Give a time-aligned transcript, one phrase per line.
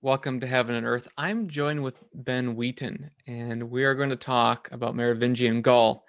[0.00, 1.08] Welcome to Heaven and Earth.
[1.18, 6.06] I'm joined with Ben Wheaton, and we are going to talk about Merovingian Gaul,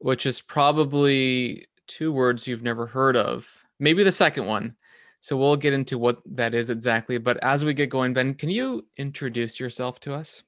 [0.00, 3.48] which is probably two words you've never heard of,
[3.80, 4.76] maybe the second one.
[5.20, 7.16] So we'll get into what that is exactly.
[7.16, 10.42] But as we get going, Ben, can you introduce yourself to us?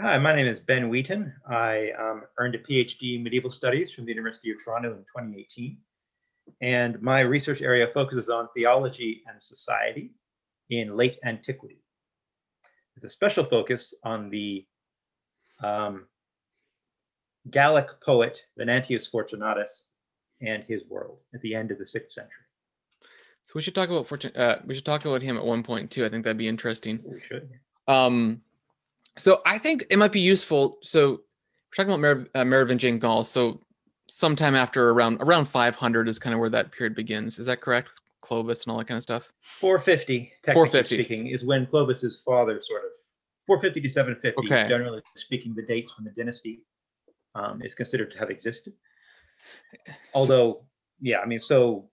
[0.00, 1.30] Hi, my name is Ben Wheaton.
[1.50, 5.76] I um, earned a PhD in medieval studies from the University of Toronto in 2018.
[6.62, 10.12] And my research area focuses on theology and society
[10.70, 11.82] in late antiquity,
[12.94, 14.66] with a special focus on the
[15.62, 16.06] um,
[17.50, 19.84] Gallic poet Venantius Fortunatus
[20.40, 22.44] and his world at the end of the sixth century.
[23.42, 24.36] So we should talk about Fortune.
[24.36, 26.04] Uh, we should talk about him at one point too.
[26.04, 27.00] I think that'd be interesting.
[27.04, 27.48] We should.
[27.86, 28.42] Um,
[29.16, 30.78] so I think it might be useful.
[30.82, 33.24] So we're talking about Mer- uh, Merovingian Gaul.
[33.24, 33.60] So
[34.08, 37.38] sometime after around around 500 is kind of where that period begins.
[37.38, 38.00] Is that correct?
[38.20, 39.30] Clovis and all that kind of stuff.
[39.42, 40.96] 450, technically 450.
[40.96, 42.90] speaking, is when Clovis's father sort of
[43.46, 44.46] 450 to 750.
[44.46, 44.68] Okay.
[44.68, 46.62] Generally speaking, the dates when the dynasty
[47.34, 48.74] um, is considered to have existed.
[50.14, 50.54] Although,
[51.00, 51.88] yeah, I mean, so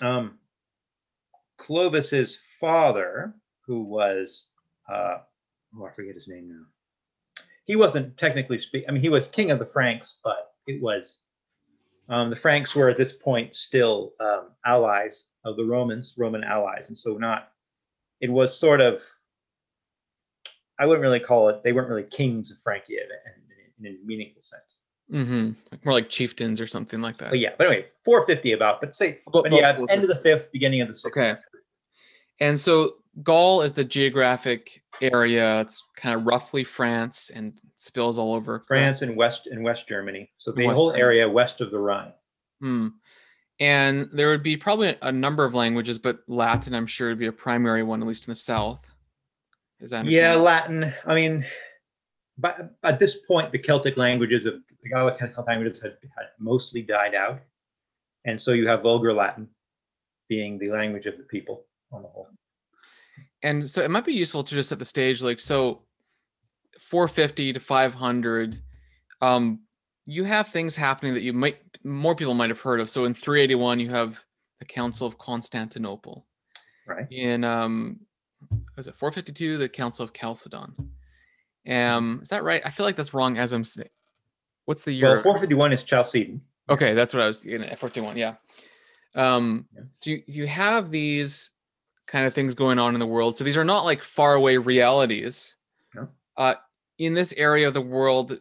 [0.00, 0.38] um,
[1.58, 3.34] Clovis's father,
[3.66, 4.48] who was,
[4.92, 5.18] uh,
[5.76, 7.44] oh, I forget his name now.
[7.64, 8.84] He wasn't technically speak.
[8.88, 11.20] I mean, he was king of the Franks, but it was
[12.08, 16.84] um, the Franks were at this point still um, allies of the Romans, Roman allies,
[16.88, 17.50] and so not.
[18.20, 19.02] It was sort of.
[20.78, 21.62] I wouldn't really call it.
[21.62, 24.62] They weren't really kings of Francia in, in, in a meaningful sense.
[25.12, 25.50] Mm-hmm.
[25.84, 27.30] More like chieftains or something like that.
[27.30, 28.80] But yeah, but anyway, 450 about.
[28.80, 31.16] But say, About- but yeah, about end of the fifth, beginning of the sixth.
[31.18, 31.28] Okay.
[31.28, 31.60] century.
[32.40, 35.60] And so Gaul is the geographic area.
[35.60, 38.62] It's kind of roughly France and spills all over?
[38.66, 40.30] France and West and West Germany.
[40.38, 41.02] So the West whole Germany.
[41.02, 42.12] area west of the Rhine.
[42.60, 42.88] Hmm.
[43.60, 47.26] And there would be probably a number of languages, but Latin, I'm sure, would be
[47.26, 48.90] a primary one, at least in the south.
[49.80, 50.92] Is that Yeah, Latin.
[51.06, 51.44] I mean,
[52.38, 56.82] but at this point, the Celtic languages of the Gallic Celtic languages had, had mostly
[56.82, 57.40] died out,
[58.24, 59.48] and so you have Vulgar Latin
[60.28, 62.28] being the language of the people on the whole.
[63.42, 65.82] And so it might be useful to just set the stage like so
[66.78, 68.62] 450 to 500
[69.20, 69.60] um
[70.06, 73.14] you have things happening that you might more people might have heard of so in
[73.14, 74.22] 381 you have
[74.58, 76.26] the council of constantinople
[76.86, 77.06] Right.
[77.10, 78.00] in um
[78.76, 80.74] was it 452 the council of chalcedon
[81.68, 83.88] um is that right i feel like that's wrong as i'm saying
[84.64, 86.40] what's the year Well, 451 is Chalcedon.
[86.68, 87.76] Okay, that's what I was getting at.
[87.78, 88.34] 41, yeah.
[89.16, 89.82] Um, Yeah.
[89.94, 91.50] so you, you have these
[92.06, 93.36] kind of things going on in the world.
[93.36, 95.54] So these are not like faraway realities.
[95.94, 96.08] No.
[96.36, 96.54] Uh,
[96.98, 98.38] in this area of the world,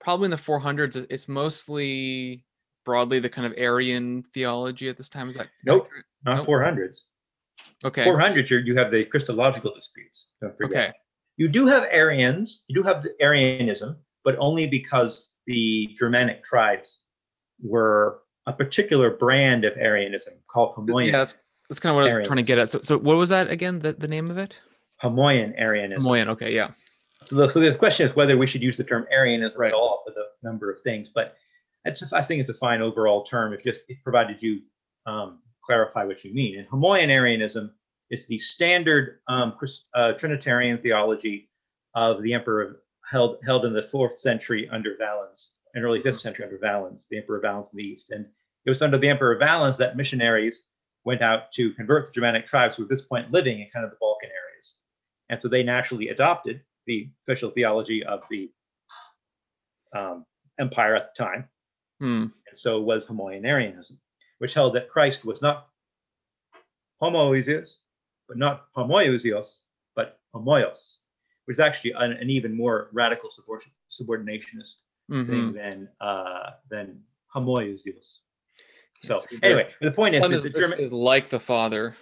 [0.00, 2.44] probably in the 400s, it's mostly
[2.84, 5.28] broadly the kind of Arian theology at this time.
[5.28, 5.88] Is that Nope.
[6.24, 6.46] Not Nope.
[6.46, 7.00] 400s.
[7.84, 8.04] Okay.
[8.04, 10.28] 400s, you're, have the Christological disputes.
[10.40, 10.88] Don't forget.
[10.88, 10.92] Okay.
[11.36, 12.64] You do have Arians.
[12.68, 16.98] You do have the Arianism, but only because the Germanic tribes
[17.62, 21.06] were a particular brand of Arianism called Homoian.
[21.06, 21.36] Yeah, that's,
[21.68, 22.70] that's kind of what I was trying to get at.
[22.70, 23.80] So, so what was that again?
[23.80, 24.54] The, the name of it?
[25.02, 26.02] Homoian Arianism.
[26.02, 26.28] Moyen.
[26.28, 26.70] Okay, yeah.
[27.26, 29.68] So the, so the question is whether we should use the term Arianism Right.
[29.68, 31.36] at all for the number of things, but
[31.84, 33.52] it's, I think it's a fine overall term.
[33.52, 34.60] If just, provided you
[35.06, 36.58] um, clarify what you mean.
[36.58, 37.72] And Homoian Arianism
[38.10, 39.54] is the standard um,
[39.94, 41.50] uh, Trinitarian theology
[41.94, 42.80] of the emperor
[43.10, 47.18] held, held in the fourth century under Valens, and early fifth century under Valens, the
[47.18, 48.10] emperor of Valens in the east.
[48.10, 48.26] And
[48.64, 50.60] it was under the emperor of Valens that missionaries
[51.08, 53.82] went out to convert the Germanic tribes who were at this point living in kind
[53.82, 54.74] of the Balkan areas.
[55.30, 58.50] And so they naturally adopted the official theology of the
[59.96, 60.26] um,
[60.60, 61.48] empire at the time,
[61.98, 62.26] Hmm.
[62.48, 63.96] and so was Homoianarianism,
[64.36, 65.68] which held that Christ was not
[67.02, 67.68] homoousios,
[68.28, 69.48] but not homoousios,
[69.96, 70.96] but homoios,
[71.46, 74.74] which is actually an, an even more radical subordin- subordinationist
[75.10, 75.26] mhm.
[75.26, 77.02] thing than uh, than
[77.34, 78.08] homoousios.
[79.02, 79.46] So Yes, we do.
[79.46, 81.96] anyway, the point is, Son that is, the German, is like the father.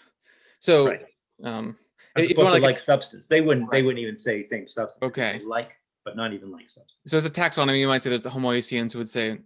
[0.61, 1.03] So, Right.
[1.45, 1.77] um,
[2.17, 5.03] as if you wanna like- like substance, they wouldn't they wouldn't even say same substance.
[5.03, 5.41] Okay.
[5.45, 6.99] like, but not even like substance.
[7.07, 9.43] so as a taxonomy, you might say there's the Homoousians who would say the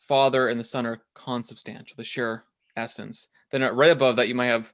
[0.00, 2.44] father and the son are consubstantial, they share
[2.76, 3.28] essence.
[3.50, 4.72] Then uh, right above that, you might have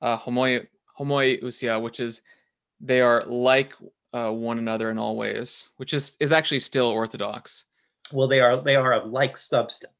[0.00, 0.66] uh, homoi
[0.98, 2.22] homoiousia, which is
[2.80, 3.72] they are like
[4.12, 7.64] uh, one another in all ways, which is is actually still orthodox.
[8.12, 9.92] Well, they are they are of like substance.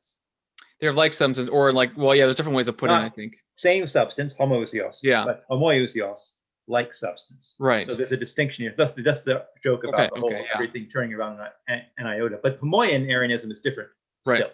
[0.82, 2.24] They're like substance, or like well, yeah.
[2.24, 2.98] There's different ways of putting it.
[2.98, 4.98] I think Same substance, homoousios.
[5.04, 5.24] Yeah.
[5.24, 6.32] But homoousios,
[6.66, 7.54] like substance.
[7.60, 7.86] right.
[7.86, 8.74] So there's a distinction here.
[8.76, 10.54] That's the that's the joke about Okay, the whole okay, yeah.
[10.54, 11.38] everything turning around
[11.68, 12.40] an, an iota.
[12.42, 13.90] But Homoian Arianism is different.
[14.26, 14.38] Right.
[14.38, 14.50] Still.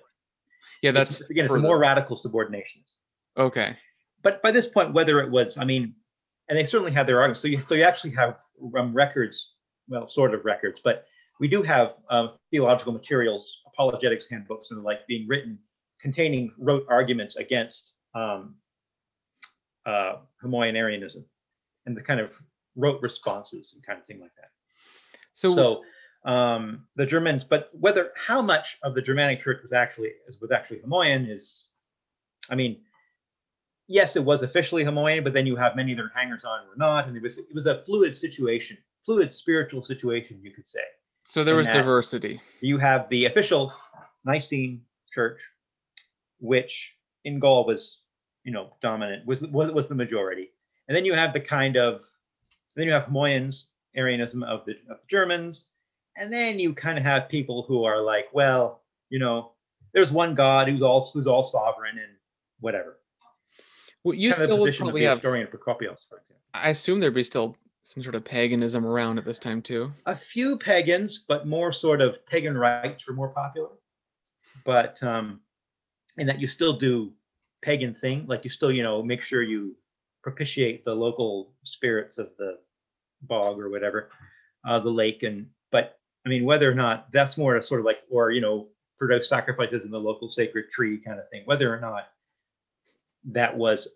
[0.82, 2.82] yeah, It's- that's again, it's more radical subordination.
[3.38, 3.74] okay.
[4.22, 5.94] But by this point, whether it was, I mean,
[6.50, 7.40] and they certainly had their arguments.
[7.40, 8.36] So you, so you actually have
[8.76, 9.54] um, records,
[9.88, 11.06] well, sort of records, but
[11.40, 15.56] we do have um, theological materials, apologetics handbooks, and the like being written
[16.00, 18.54] containing wrote arguments against um,
[19.86, 22.40] uh, and the kind of
[22.76, 24.50] wrote responses and kind of thing like that.
[25.32, 25.82] So, so
[26.30, 30.80] um, the Germans, but whether how much of the Germanic Church was actually was actually
[30.80, 31.64] Homoian is,
[32.50, 32.80] I mean,
[33.86, 36.70] yes, it was officially Homoian, but then you have many that are hangers on who
[36.70, 40.68] were not, and it was it was a fluid situation, fluid spiritual situation, you could
[40.68, 40.80] say.
[41.24, 42.40] So there was diversity.
[42.60, 43.72] You have the official
[44.24, 45.40] Nicene Church,
[46.40, 48.02] which in Gaul was,
[48.44, 50.50] you know, dominant, was was, was the majority,
[50.88, 52.04] and then you have the kind of,
[52.76, 55.66] then you have Homoians, Arianism of the of the Germans,
[56.16, 59.52] and then you kind of have people who are like, well, you know,
[59.92, 62.16] there's one God who's all who's all sovereign and
[62.60, 62.98] whatever.
[64.04, 66.42] Well, you kind still would probably have historian Procopius, for example.
[66.54, 69.92] I assume there'd be still some sort of paganism around at this time too.
[70.06, 73.70] A few pagans, but more sort of pagan rites were more popular.
[74.64, 75.40] But um,
[76.18, 77.12] in that you still do
[77.62, 79.76] pagan thing, like you still, you know, make sure you
[80.22, 82.58] propitiate the local spirits of the
[83.22, 84.10] bog or whatever,
[84.66, 87.86] uh, the lake, and but I mean whether or not that's more a sort of
[87.86, 88.68] like or you know
[88.98, 92.08] produce sacrifices in the local sacred tree kind of thing, whether or not
[93.24, 93.88] that was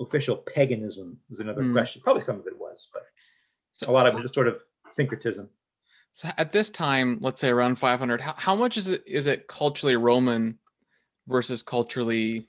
[0.00, 1.72] official paganism was another mm.
[1.72, 2.02] question.
[2.02, 3.02] Probably some of it was, but
[3.72, 4.58] so, a lot so, of it is sort of
[4.90, 5.48] syncretism.
[6.12, 9.48] So at this time, let's say around 500, how, how much is it is it
[9.48, 10.58] culturally Roman
[11.26, 12.46] versus culturally,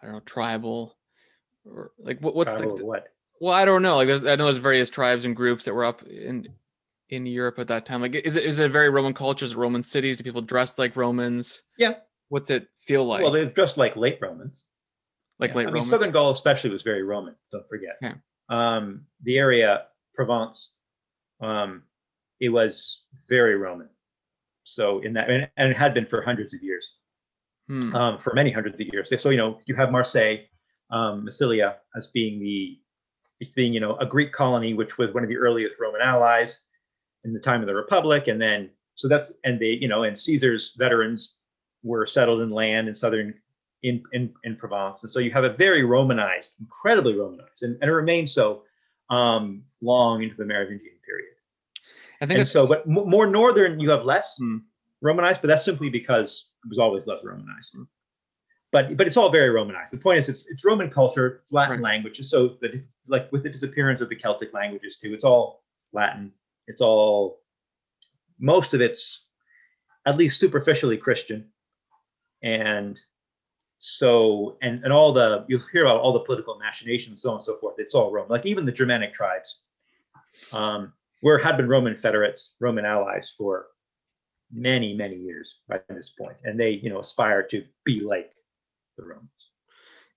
[0.00, 0.96] I don't know, tribal,
[1.64, 3.08] or like what, what's tribal the what?
[3.40, 3.96] Well, I don't know.
[3.96, 6.48] Like there's I know there's various tribes and groups that were up in
[7.08, 8.00] in Europe at that time.
[8.00, 10.16] Like is it is it very Roman cultures, Roman cities?
[10.16, 11.62] Do people dress like Romans?
[11.78, 11.94] Yeah.
[12.28, 13.22] What's it feel like?
[13.22, 14.64] Well, they dressed like late Romans
[15.42, 15.56] like yeah.
[15.56, 15.80] late I Roman.
[15.80, 17.34] mean, Southern Gaul especially was very Roman.
[17.50, 17.96] Don't forget.
[18.02, 18.14] Okay.
[18.48, 20.74] Um, the area Provence,
[21.40, 21.82] um,
[22.40, 23.88] it was very Roman.
[24.62, 26.94] So in that, and, and it had been for hundreds of years,
[27.68, 27.94] hmm.
[27.94, 29.12] um, for many hundreds of years.
[29.20, 30.38] So you know, you have Marseille,
[30.90, 32.78] um, Massilia as being the
[33.54, 36.60] being you know a Greek colony, which was one of the earliest Roman allies
[37.24, 40.18] in the time of the Republic, and then so that's and they you know and
[40.18, 41.38] Caesar's veterans
[41.82, 43.34] were settled in land in southern
[43.82, 45.02] in, in, in Provence.
[45.02, 48.62] And so you have a very Romanized, incredibly Romanized, and, and it remains so
[49.10, 51.34] um, long into the Merovingian period.
[52.20, 54.58] I think and so, but m- more northern, you have less hmm.
[55.00, 57.76] Romanized, but that's simply because was always less Romanized.
[58.70, 59.92] But but it's all very Romanized.
[59.92, 61.92] The point is, it's, it's Roman culture, it's Latin right.
[61.92, 65.62] language, so that like with the disappearance of the Celtic languages too, it's all
[65.92, 66.32] Latin.
[66.66, 67.40] It's all
[68.38, 69.26] most of it's
[70.06, 71.48] at least superficially Christian,
[72.42, 73.00] and
[73.84, 77.42] so and and all the you'll hear about all the political machinations so on and
[77.42, 79.62] so forth it's all rome like even the germanic tribes
[80.52, 83.66] um were had been roman federates roman allies for
[84.52, 88.32] many many years by this point and they you know aspire to be like
[88.96, 89.28] the romans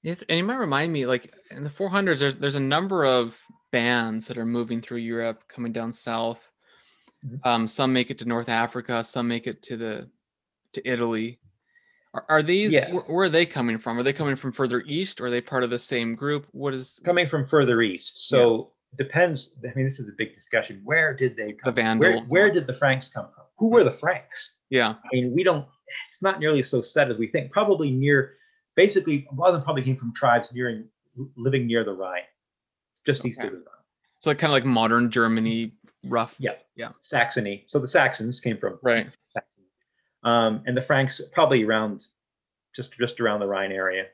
[0.02, 3.40] yes and you might remind me like in the 400s there's there's a number of
[3.72, 6.52] bands that are moving through europe coming down south
[7.26, 7.48] mm-hmm.
[7.48, 10.10] um some make it to north africa some make it to the
[10.74, 11.40] to italy
[12.16, 12.92] are, are these yeah.
[12.92, 14.00] where, where, are they coming from?
[14.00, 16.48] Are they coming from further east or are they part of the same group?
[16.52, 18.30] What is coming from further east?
[18.30, 19.04] So yeah.
[19.04, 19.52] depends.
[19.64, 20.80] I mean, this is a big discussion.
[20.86, 22.30] Where did they come the Vandals?
[22.30, 23.45] Where, where did the Franks come from?
[23.57, 24.53] Who were the Franks?
[24.69, 24.89] Yeah.
[24.89, 25.65] I mean, we don't
[26.07, 27.51] it's not nearly so set as we think.
[27.51, 28.35] Probably near
[28.75, 30.85] basically a lot of them probably came from tribes nearing
[31.38, 32.24] living near the Rhine,
[33.05, 33.29] just okay.
[33.29, 33.65] east of the Rhine.
[34.19, 35.74] So like kind of like modern Germany,
[36.05, 36.35] rough.
[36.39, 36.53] Yeah.
[36.75, 36.89] Yeah.
[37.01, 37.65] Saxony.
[37.67, 39.07] So the Saxons came from right
[40.25, 42.05] um, and the Franks probably around
[42.75, 44.07] just just around the Rhine area.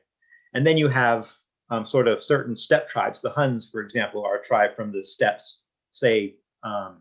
[0.54, 1.32] And then you have
[1.70, 3.22] um, sort of certain steppe tribes.
[3.22, 5.60] The Huns, for example, are a tribe from the steppes,
[5.92, 6.98] say, um,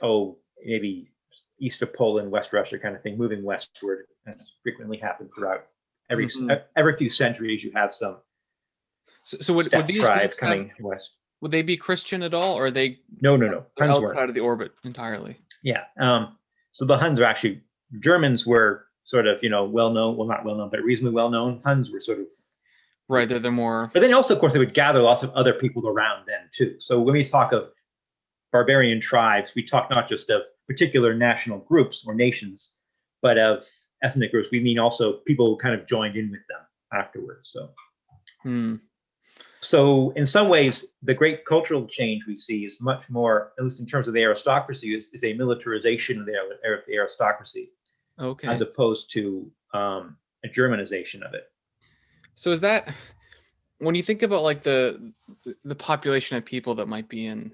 [0.00, 1.10] oh, maybe
[1.58, 4.06] east of Poland, West Russia, kind of thing, moving westward.
[4.24, 5.66] That's frequently happened throughout
[6.10, 6.50] every mm-hmm.
[6.76, 7.64] every few centuries.
[7.64, 8.18] You have some.
[9.24, 11.10] So, so would, would these tribes coming have, west?
[11.40, 12.98] Would they be Christian at all, or are they?
[13.20, 13.66] No, no, no.
[13.78, 14.28] Huns outside weren't.
[14.30, 15.36] of the orbit entirely.
[15.62, 15.84] Yeah.
[16.00, 16.36] Um,
[16.72, 17.62] so the Huns are actually
[18.00, 21.30] Germans were sort of, you know, well known, well, not well known, but reasonably well
[21.30, 21.60] known.
[21.64, 22.26] Huns were sort of
[23.08, 23.28] right.
[23.28, 23.90] They're the more.
[23.92, 26.76] But then also, of course, they would gather lots of other people around them too.
[26.78, 27.70] So when we talk of
[28.52, 32.72] barbarian tribes, we talk not just of particular national groups or nations,
[33.22, 33.64] but of
[34.02, 34.48] ethnic groups.
[34.52, 36.60] We mean also people who kind of joined in with them
[36.92, 37.50] afterwards.
[37.50, 37.70] So.
[38.42, 38.76] Hmm.
[39.60, 43.80] So, in some ways, the great cultural change we see is much more, at least
[43.80, 47.72] in terms of the aristocracy, is, is a militarization of the, of the aristocracy,
[48.20, 51.50] okay, as opposed to um, a Germanization of it.
[52.36, 52.94] So, is that
[53.78, 55.12] when you think about like the
[55.64, 57.52] the population of people that might be in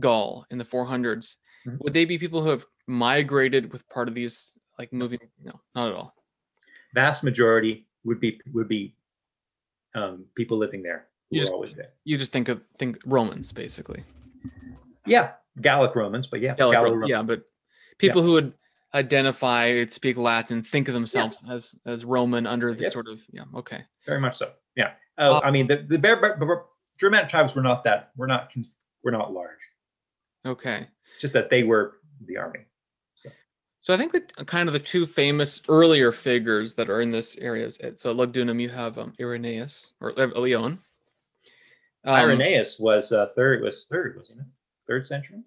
[0.00, 1.78] Gaul in the 400s, Mhm.
[1.80, 5.18] would they be people who have migrated with part of these like moving?
[5.42, 6.14] No, not at all.
[6.94, 8.94] Vast majority would be would be
[9.94, 11.92] um, people living there who You just- always there.
[12.04, 14.04] You just think of think Romans basically.
[15.06, 17.42] Yeah, Gallic Romans, but yeah, Yeah, like, Gallo- Ro- yeah, but
[17.98, 18.54] people who would
[18.94, 23.44] identify, speak Latin, think of themselves as as Roman under the sort of yeah.
[23.54, 23.84] Okay.
[24.06, 24.52] very much so.
[24.76, 26.66] Yeah, uh, Uh, I mean the the Ber- Ber- Ber-
[26.98, 28.52] Germanic tribes were not that were not
[29.02, 29.68] were not large.
[30.46, 30.86] Okay.
[31.20, 32.60] Just that they were the army.
[33.80, 37.36] So I think that kind of the two famous earlier figures that are in this
[37.36, 37.98] area is it.
[37.98, 40.78] so at Lugdunum you have um, Irenaeus or uh, Lyon.
[42.06, 44.46] Um, Irenaeus was uh, third was third wasn't it?
[44.86, 45.42] Third century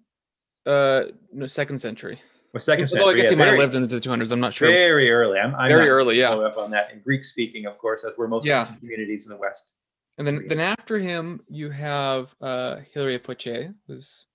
[0.66, 2.20] Uh, no, second century.
[2.54, 3.00] or second century?
[3.00, 4.30] Although I guess yeah, he might have lived into the 200s.
[4.30, 4.68] I'm not sure.
[4.68, 5.40] very early.
[5.40, 6.28] I'm, I'm Very early, yeah.
[6.30, 6.92] follow up on that.
[6.92, 8.66] In Greek speaking, of course, that's where most Yeah.
[8.78, 9.72] communities in the West.
[10.18, 14.26] And then then after him you have uh, Hilary Poitiers, who's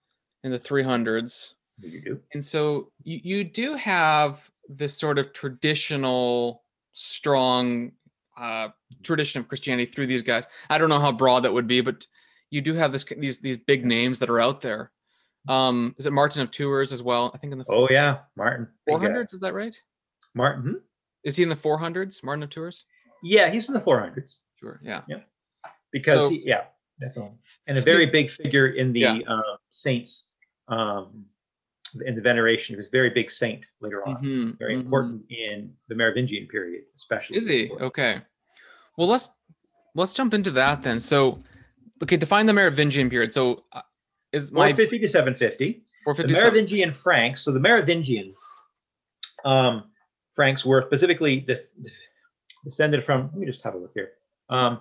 [0.43, 1.51] in the 300s.
[1.79, 2.19] You do?
[2.33, 7.91] And so you, you do have this sort of traditional, strong
[8.38, 8.69] uh,
[9.03, 10.45] tradition of Christianity through these guys.
[10.69, 12.05] I don't know how broad that would be, but
[12.51, 14.91] you do have this these these big names that are out there.
[15.50, 17.31] Um, is it Martin of Tours as well?
[17.33, 18.67] I think in the Oh yeah, Martin.
[18.89, 19.33] 400s.
[19.33, 19.75] Is that right?
[20.35, 20.79] Martin.
[21.23, 22.23] Is he in the 400s?
[22.23, 22.83] Martin of Tours?
[23.23, 24.79] Yeah, he's in the 400s Sure.
[24.83, 25.01] Yeah.
[25.07, 25.19] Yeah.
[25.91, 26.65] because So- he, yeah,
[27.01, 29.19] definitely, and a very big figure in the Yeah.
[29.27, 30.25] uh, saints,
[30.67, 31.25] um,
[32.05, 32.75] in the veneration.
[32.75, 34.24] Was a very big saint later on.
[34.24, 34.82] Mhm, Very mhm.
[34.82, 37.38] important in the Merovingian period, especially.
[37.38, 37.72] Is he?
[37.72, 38.22] Okay.
[38.98, 39.32] Well, let's
[39.96, 41.00] let's jump into that then.
[41.00, 41.41] So,
[42.01, 43.34] okay, define the Merovingian period.
[43.34, 43.82] So, uh,
[44.32, 45.74] is my 450 to 750.
[45.74, 47.41] The 450 Merovingian Franks.
[47.43, 48.34] So the Merovingian
[49.46, 49.91] um,
[50.34, 51.91] Franks were specifically de- de-
[52.63, 53.29] descended from.
[53.32, 54.12] Let me just have a look here.
[54.50, 54.79] Um,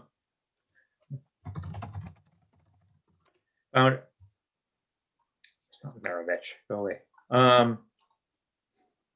[3.72, 3.98] found.
[5.84, 6.52] Not Merovich.
[6.68, 6.98] Go away.
[7.30, 7.78] Um,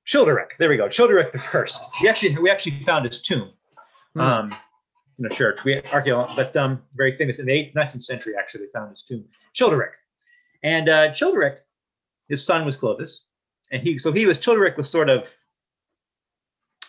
[0.07, 0.57] Childeric.
[0.59, 0.89] There we go.
[0.89, 1.81] Childeric the first.
[2.03, 3.51] We actually we actually found his tomb.
[4.15, 4.21] Hmm.
[4.21, 4.57] Um,
[5.19, 5.65] in a church.
[5.65, 8.35] We archaeological, but um, very famous in the 8th, 19th century.
[8.39, 9.25] Actually, they found his tomb.
[9.55, 9.93] Childeric.
[10.63, 11.59] And uh, Childeric,
[12.29, 13.25] his son was Clovis,
[13.73, 15.33] and he so he was Childeric was sort of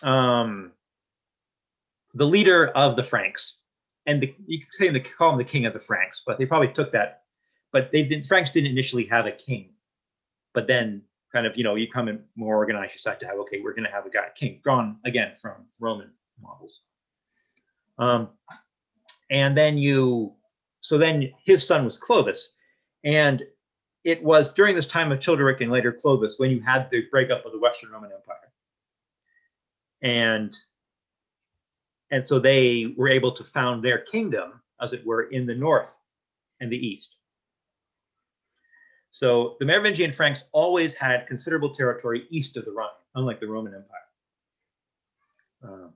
[0.02, 0.72] um,
[2.14, 3.58] the leader of the Franks,
[4.06, 6.46] and the, you could say they call him the king of the Franks, but they
[6.46, 7.22] probably took that.
[7.72, 9.70] But they did Franks didn't initially have a king,
[10.54, 13.38] but then kind of you know you come in more organized, you start to have
[13.38, 16.10] okay, we're going to have a guy king drawn again from Roman
[16.40, 16.80] models.
[17.98, 18.30] Um,
[19.30, 20.34] and then you
[20.80, 22.54] so then his son was Clovis,
[23.04, 23.42] and
[24.04, 27.44] it was during this time of Childeric and later Clovis when you had the breakup
[27.44, 28.52] of the Western Roman Empire.
[30.02, 30.56] And
[32.10, 35.98] and so they were able to found their kingdom, as it were, in the north
[36.60, 37.16] and the east.
[39.18, 43.74] So the Merovingian Franks always had considerable territory east of the Rhine, unlike the Roman
[43.74, 44.06] Empire.
[45.64, 45.92] Um,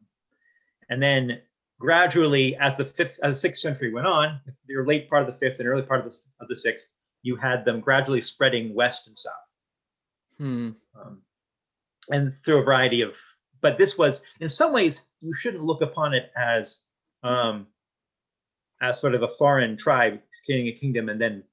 [0.90, 1.40] and then
[1.78, 5.38] gradually, as the fifth, as the sixth century went on, the late part of the
[5.38, 9.06] fifth and early part of the of the sixth, you had them gradually spreading west
[9.06, 9.56] and south,
[10.38, 10.70] Hmm.
[11.00, 11.22] um,
[12.10, 13.16] and through a variety of.
[13.60, 16.80] But this was, in some ways, you shouldn't look upon it as,
[17.22, 17.68] um,
[18.80, 21.44] as sort of a foreign tribe creating a kingdom and then,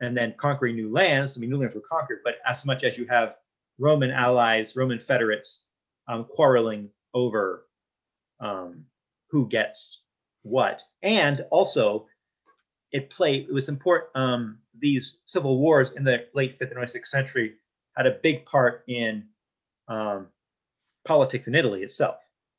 [0.00, 1.36] and then conquering new lands.
[1.36, 3.36] I mean, new lands were conquered, but as much as you have
[3.78, 5.60] Roman allies, Roman federates,
[6.08, 7.66] um, quarreling over
[8.40, 8.84] um,
[9.30, 10.02] who gets
[10.42, 12.06] what, and also
[12.92, 13.48] it played.
[13.48, 14.10] It was important.
[14.14, 17.54] Um, these civil wars in the late fifth and early sixth century
[17.96, 19.24] had a big part in
[19.88, 20.28] um,
[21.04, 22.16] politics in Italy itself.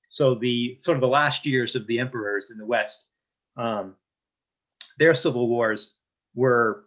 [0.09, 3.03] So the sort of the last years of the emperors in the West,
[3.57, 3.95] um,
[4.97, 5.95] their civil wars
[6.35, 6.84] were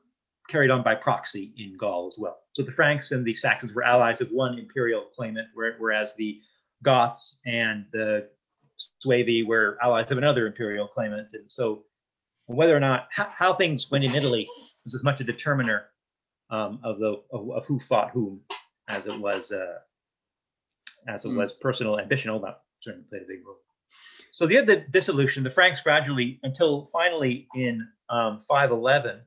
[0.49, 2.39] carried on by proxy in Gaul as well.
[2.53, 6.41] So the Franks and the Saxons were allies of one imperial claimant, whereas the
[6.83, 8.29] Goths and the
[9.05, 11.29] Suevi were allies of another imperial claimant.
[11.35, 11.85] And so
[12.47, 14.49] whether or not how, how things went in Italy
[14.85, 15.87] was as much a determiner
[16.51, 18.41] um, of the of, of who fought whom
[18.89, 19.79] as it was uh,
[21.07, 21.37] as it Hmm.
[21.37, 22.31] was personal ambition.
[22.31, 23.59] All that certainly played a big role.
[24.33, 29.21] So the the dissolution, the Franks gradually until finally in um, 511,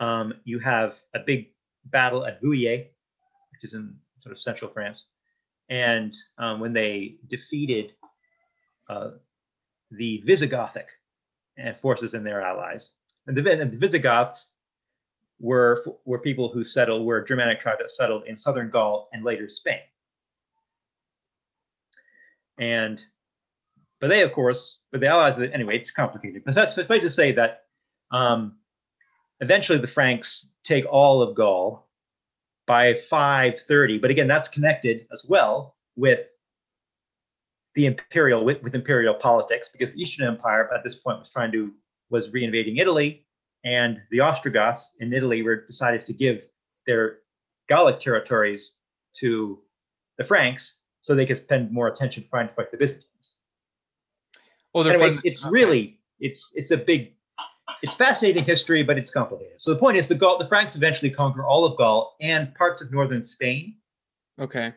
[0.00, 1.50] um, you have a big
[1.86, 2.88] battle at Vouillé,
[3.52, 5.06] which is in sort of central France,
[5.68, 7.92] and um, when they defeated
[8.88, 9.10] uh,
[9.90, 10.86] the Visigothic
[11.80, 12.90] forces and their allies,
[13.26, 14.48] and the, and the Visigoths
[15.40, 19.24] were were people who settled were a Germanic tribe that settled in southern Gaul and
[19.24, 19.80] later Spain.
[22.58, 23.04] And
[24.00, 26.42] but they, of course, but the Allies, anyway, it's complicated.
[26.44, 27.64] But that's suffice to say that
[28.10, 28.56] um,
[29.40, 31.88] eventually the Franks take all of Gaul
[32.66, 33.98] by 530.
[33.98, 36.28] But again, that's connected as well with
[37.74, 41.52] the imperial with, with imperial politics because the Eastern Empire at this point was trying
[41.52, 41.72] to
[42.10, 43.24] was reinvading Italy,
[43.64, 46.46] and the Ostrogoths in Italy were decided to give
[46.86, 47.18] their
[47.68, 48.72] Gallic territories
[49.20, 49.60] to
[50.16, 53.04] the Franks so they could spend more attention trying to fight the Byzantines.
[54.74, 55.50] Well, anyway, it's okay.
[55.50, 57.14] really it's it's a big
[57.82, 59.54] it's fascinating history, but it's complicated.
[59.60, 62.80] So the point is, the Gaul, the Franks eventually conquer all of Gaul and parts
[62.80, 63.76] of northern Spain.
[64.40, 64.72] Okay.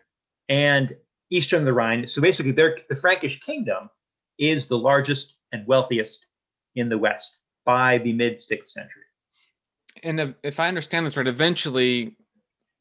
[0.49, 0.93] And
[1.29, 2.07] eastern the Rhine.
[2.07, 3.89] So basically, the Frankish kingdom
[4.37, 6.25] is the largest and wealthiest
[6.75, 9.03] in the West by the mid sixth century.
[10.03, 12.15] And if I understand this right, eventually,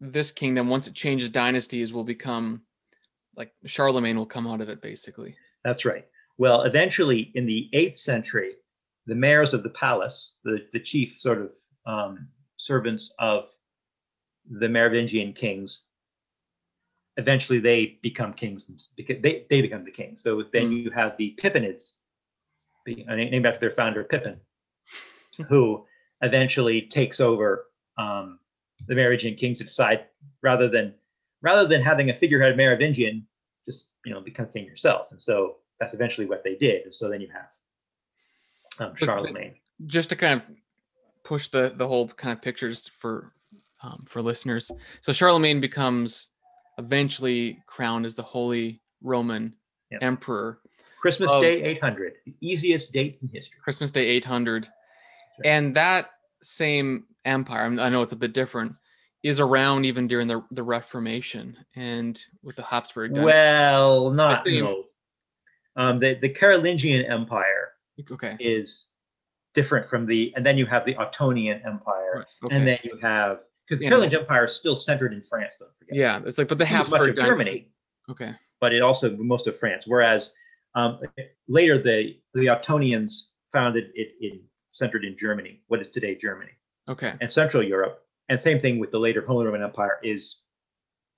[0.00, 2.62] this kingdom, once it changes dynasties, will become
[3.36, 5.36] like Charlemagne will come out of it, basically.
[5.64, 6.06] That's right.
[6.38, 8.52] Well, eventually, in the eighth century,
[9.06, 11.50] the mayors of the palace, the, the chief sort of
[11.86, 13.44] um, servants of
[14.48, 15.84] the Merovingian kings,
[17.16, 20.22] eventually they become kings because they, they become the kings.
[20.22, 20.84] So then mm.
[20.84, 21.92] you have the Pippinids,
[22.86, 24.40] named after their founder Pippin,
[25.48, 25.84] who
[26.22, 27.66] eventually takes over
[27.98, 28.38] um,
[28.86, 30.06] the Merovingian kings to decide
[30.42, 30.94] rather than
[31.42, 33.26] rather than having a figurehead Merovingian,
[33.64, 35.08] just you know become king yourself.
[35.10, 36.84] And so that's eventually what they did.
[36.84, 37.48] And so then you have
[38.80, 39.54] um, Charlemagne.
[39.86, 40.56] Just to kind of
[41.24, 43.32] push the the whole kind of pictures for
[43.82, 44.70] um, for listeners.
[45.00, 46.30] So Charlemagne becomes
[46.78, 49.54] eventually crowned as the Holy Roman
[49.90, 50.02] yep.
[50.02, 50.60] Emperor.
[51.00, 53.56] Christmas Day 800, the easiest date in history.
[53.64, 55.46] Christmas Day 800, right.
[55.46, 56.10] and that
[56.42, 57.64] same empire.
[57.64, 58.74] I know it's a bit different.
[59.22, 63.14] Is around even during the the Reformation and with the Habsburg.
[63.14, 63.24] Dynasty.
[63.26, 64.84] Well, not no.
[65.76, 67.69] Um, the the Carolingian Empire
[68.10, 68.36] okay.
[68.40, 68.88] is
[69.54, 72.26] different from the, and then you have the Ottonian Empire, right.
[72.44, 72.56] okay.
[72.56, 73.90] and then you have because the yeah.
[73.92, 75.54] Carolingian Empire is still centered in France.
[75.58, 75.96] Don't forget.
[75.96, 77.68] Yeah, it's like, but the Habsburg much of Germany.
[78.10, 78.34] Okay.
[78.60, 79.84] But it also most of France.
[79.86, 80.32] Whereas
[80.74, 81.00] um,
[81.48, 84.40] later the the Ottonians founded it in
[84.72, 86.50] centered in Germany, what is today Germany.
[86.88, 87.14] Okay.
[87.20, 90.42] And Central Europe, and same thing with the later Holy Roman Empire is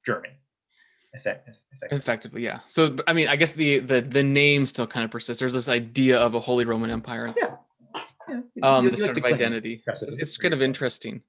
[0.05, 0.35] Germany.
[1.15, 1.97] Effective, effectively.
[1.99, 2.45] effectively.
[2.45, 2.61] yeah.
[2.67, 5.41] So I mean, I guess the the the name still kind of persists.
[5.41, 7.35] There's this idea of a Holy Roman Empire.
[7.37, 7.57] Yeah.
[8.29, 8.41] yeah.
[8.63, 9.83] Um, the sort of identity.
[9.95, 11.23] So it's kind of interesting.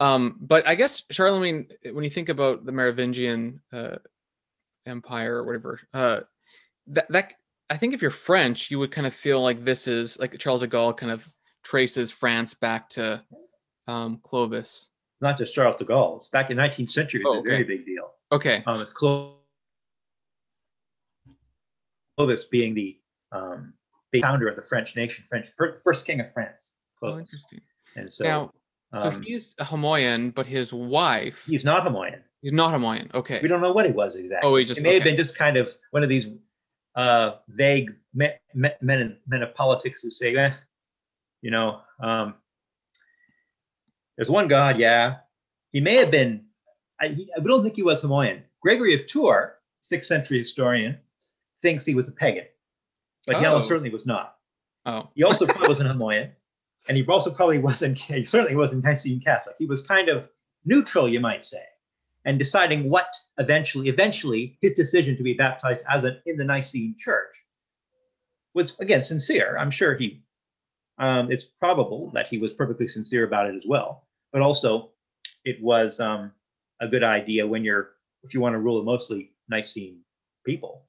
[0.00, 3.96] Um, but I guess Charlemagne, when you think about the Merovingian uh,
[4.84, 6.20] Empire or whatever, uh,
[6.88, 7.34] that that
[7.70, 10.60] I think if you're French, you would kind of feel like this is like Charles
[10.60, 11.26] de Gaulle kind of
[11.62, 13.22] traces France back to
[13.88, 14.90] um, Clovis.
[15.20, 16.16] Not just Charles de Gaulle.
[16.16, 17.20] It's back in 19th century.
[17.20, 17.48] It's oh, okay.
[17.48, 17.91] a very big deal.
[18.32, 18.62] Okay.
[18.66, 18.90] Um, it's
[22.16, 22.98] Clovis being the
[23.30, 23.74] um,
[24.20, 25.46] founder of the French nation, French
[25.84, 26.72] first king of France.
[26.96, 27.16] Oh, Clovis.
[27.16, 27.60] Oh, interesting.
[27.94, 28.52] And so now,
[28.94, 31.44] so um, he's a Homoian, but his wife.
[31.46, 32.20] He's not Homoian.
[32.40, 33.14] He's not Homoian.
[33.14, 33.38] Okay.
[33.42, 34.48] We don't know what he was exactly.
[34.48, 34.80] Oh, he just.
[34.80, 34.94] It may okay.
[34.96, 36.28] have been just kind of one of these
[36.94, 40.50] uh, vague men, men, men of politics who say, eh,
[41.42, 42.34] you know, um,
[44.16, 45.16] there's one God, yeah.
[45.72, 46.44] He may have been
[47.02, 48.42] I, he, I don't think he was Homoian.
[48.60, 50.98] Gregory of Tours, sixth century historian,
[51.60, 52.44] thinks he was a pagan,
[53.26, 53.38] but oh.
[53.40, 54.36] he almost certainly was not.
[54.86, 55.10] Oh.
[55.14, 56.30] he also probably wasn't Homoian,
[56.88, 59.56] and he also probably wasn't, he certainly wasn't Nicene Catholic.
[59.58, 60.28] He was kind of
[60.64, 61.64] neutral, you might say,
[62.24, 66.94] and deciding what eventually, eventually, his decision to be baptized as an in the Nicene
[66.96, 67.44] Church
[68.54, 69.56] was again sincere.
[69.58, 70.22] I'm sure he,
[70.98, 74.90] um, it's probable that he was perfectly sincere about it as well, but also
[75.44, 76.30] it was um,
[76.82, 77.92] a good idea when you're
[78.24, 80.00] if you want to rule a mostly Nicene
[80.44, 80.86] people.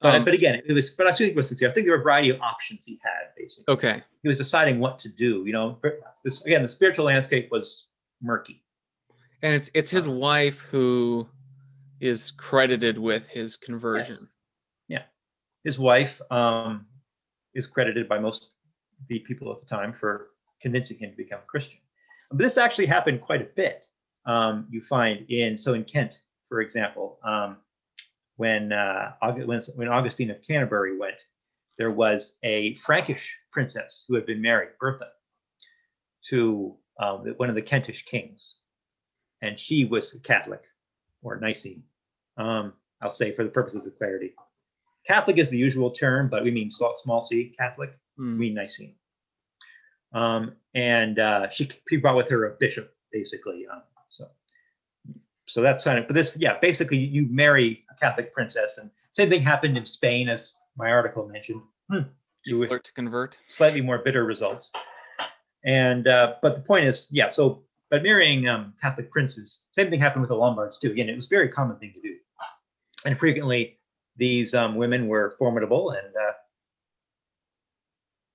[0.00, 0.90] But, um, but again, it was.
[0.90, 1.68] But I think it was sincere.
[1.68, 3.28] I think there were a variety of options he had.
[3.36, 4.02] Basically, okay.
[4.22, 5.44] He was deciding what to do.
[5.46, 5.78] You know,
[6.22, 7.86] this again, the spiritual landscape was
[8.20, 8.62] murky.
[9.42, 11.26] And it's it's his um, wife who
[12.00, 14.28] is credited with his conversion.
[14.88, 15.00] Yes.
[15.00, 15.02] Yeah,
[15.64, 16.86] his wife um,
[17.54, 18.50] is credited by most
[19.08, 20.28] the people at the time for
[20.60, 21.78] convincing him to become a Christian.
[22.30, 23.86] But this actually happened quite a bit
[24.26, 27.56] um, you find in so in Kent, for example, um,
[28.36, 29.12] when, uh,
[29.44, 31.16] when when Augustine of Canterbury went,
[31.78, 35.08] there was a Frankish princess who had been married, Bertha,
[36.28, 38.56] to um, one of the Kentish kings,
[39.42, 40.62] and she was Catholic
[41.22, 41.82] or Nicene.
[42.36, 44.34] Um, I'll say for the purposes of clarity,
[45.06, 47.90] Catholic is the usual term, but we mean small c Catholic.
[48.18, 48.32] Mm.
[48.32, 48.94] We mean Nicene.
[50.12, 53.82] Um, and uh, she, she brought with her a bishop, basically, um,
[55.46, 59.42] so that's of, but this, yeah, basically you marry a Catholic princess, and same thing
[59.42, 61.62] happened in Spain as my article mentioned.
[61.90, 62.02] Hmm.
[62.44, 63.38] You flirt to convert.
[63.48, 64.72] slightly more bitter results.
[65.64, 67.30] And uh, but the point is, yeah.
[67.30, 70.90] So, but marrying um, Catholic princes, same thing happened with the Lombards too.
[70.90, 72.14] Again, it was a very common thing to do,
[73.04, 73.78] and frequently
[74.16, 76.32] these um, women were formidable and uh,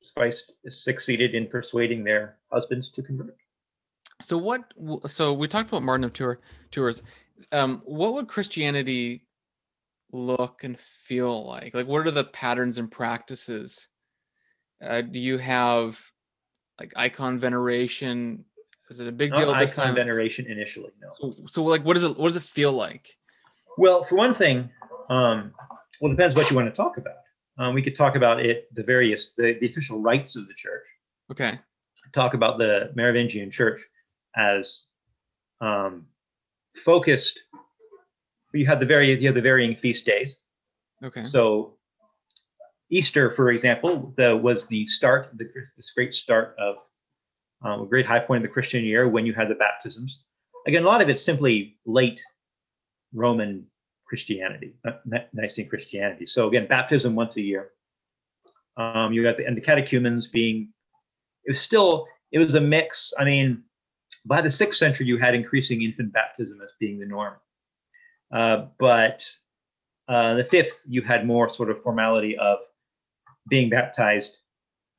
[0.02, 3.38] spiced succeeded in persuading their husbands to convert.
[4.24, 4.74] So what?
[5.08, 6.40] So we talked about Martin of Tour,
[6.72, 7.04] Tours.
[7.52, 9.26] Um, what would Christianity
[10.12, 11.74] look and feel like?
[11.74, 13.88] Like, what are the patterns and practices?
[14.84, 16.00] Uh, do you have
[16.80, 18.44] like icon veneration?
[18.90, 19.96] Is it a big Not deal this icon time?
[19.96, 21.10] veneration initially, no.
[21.12, 22.18] So, so like, what does it?
[22.18, 23.16] What does it feel like?
[23.78, 24.70] Well, for one thing,
[25.10, 25.54] um,
[26.02, 27.16] well, it depends what you want to talk about.
[27.58, 30.84] Um, we could talk about it, the various, the, the official rites of the church.
[31.32, 31.60] Okay.
[32.14, 33.82] Talk about the Merovingian Church
[34.36, 34.86] as
[35.60, 36.06] um,
[36.76, 37.40] focused.
[38.54, 40.38] You had the very, you have the varying feast days.
[41.04, 41.26] Okay.
[41.26, 41.78] So
[42.90, 46.76] Easter, for example, the, was the start, the, this great start of
[47.64, 50.24] um, a great high point of the Christian year when you had the baptisms.
[50.68, 52.22] Again, a lot of it's simply late
[53.14, 53.66] Roman
[54.06, 54.74] Christianity,
[55.06, 56.26] not Nicene Christianity.
[56.26, 57.72] So again, baptism once a year.
[58.78, 60.70] Um, you got the and the catechumens being.
[61.46, 63.14] It was still it was a mix.
[63.18, 63.64] I mean,
[64.26, 67.34] by the sixth century, you had increasing infant baptism as being the norm,
[68.32, 69.28] uh, but
[70.08, 72.60] uh, the fifth, you had more sort of formality of
[73.50, 74.38] being baptized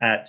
[0.00, 0.28] at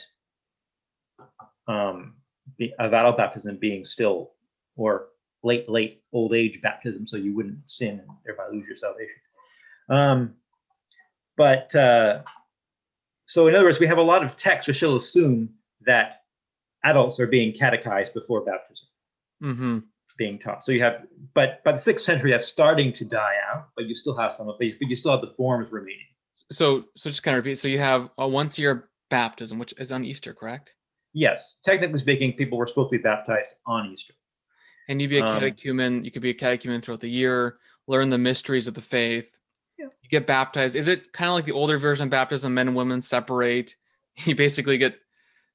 [1.67, 2.15] um,
[2.57, 4.31] be, a vital baptism being still
[4.75, 5.07] or
[5.43, 9.15] late late old age baptism, so you wouldn't sin and thereby lose your salvation.
[9.89, 10.33] Um,
[11.37, 12.21] but uh,
[13.25, 15.49] so, in other words, we have a lot of texts which will assume
[15.85, 16.22] that
[16.83, 18.87] adults are being catechized before baptism
[19.43, 19.79] Mm-hmm.
[20.17, 20.63] being taught.
[20.63, 23.95] So you have, but by the sixth century, that's starting to die out, but you
[23.95, 26.05] still have some of it, but you still have the forms remaining.
[26.51, 27.57] So, so just kind of repeat.
[27.57, 30.75] So you have a once a year baptism, which is on Easter, correct?
[31.13, 34.13] Yes, technically speaking, people were supposed to be baptized on Easter.
[34.87, 36.05] And you'd be a Um, catechumen.
[36.05, 39.37] You could be a catechumen throughout the year, learn the mysteries of the faith.
[39.77, 39.87] Yeah.
[40.01, 40.75] You get baptized.
[40.77, 42.53] Is it kind of like the older version of baptism?
[42.53, 43.75] Men and women separate.
[44.25, 44.99] You basically get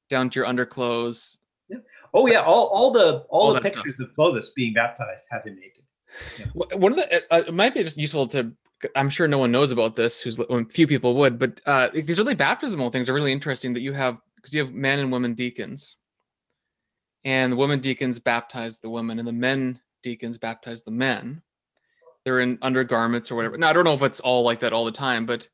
[0.09, 1.39] down to your underclothes.
[1.69, 1.79] Yeah.
[2.15, 3.85] Oh yeah, all, all the all, All the that stuff.
[3.85, 5.85] pictures of Clovis being baptized have been naked.
[6.55, 8.53] Wh- One of the uh, it might be just useful to.
[8.95, 10.23] I'm sure no one knows about this.
[10.23, 13.75] Who's well, few people would, but uh, these early baptismal things are really interesting.
[13.75, 15.97] That you have because you have men and women deacons,
[17.25, 21.43] and the women deacons baptize the women, and the men deacons baptize the men.
[22.25, 23.59] They're in undergarments or whatever.
[23.59, 25.49] Now I don't know if it's all like that all the time, but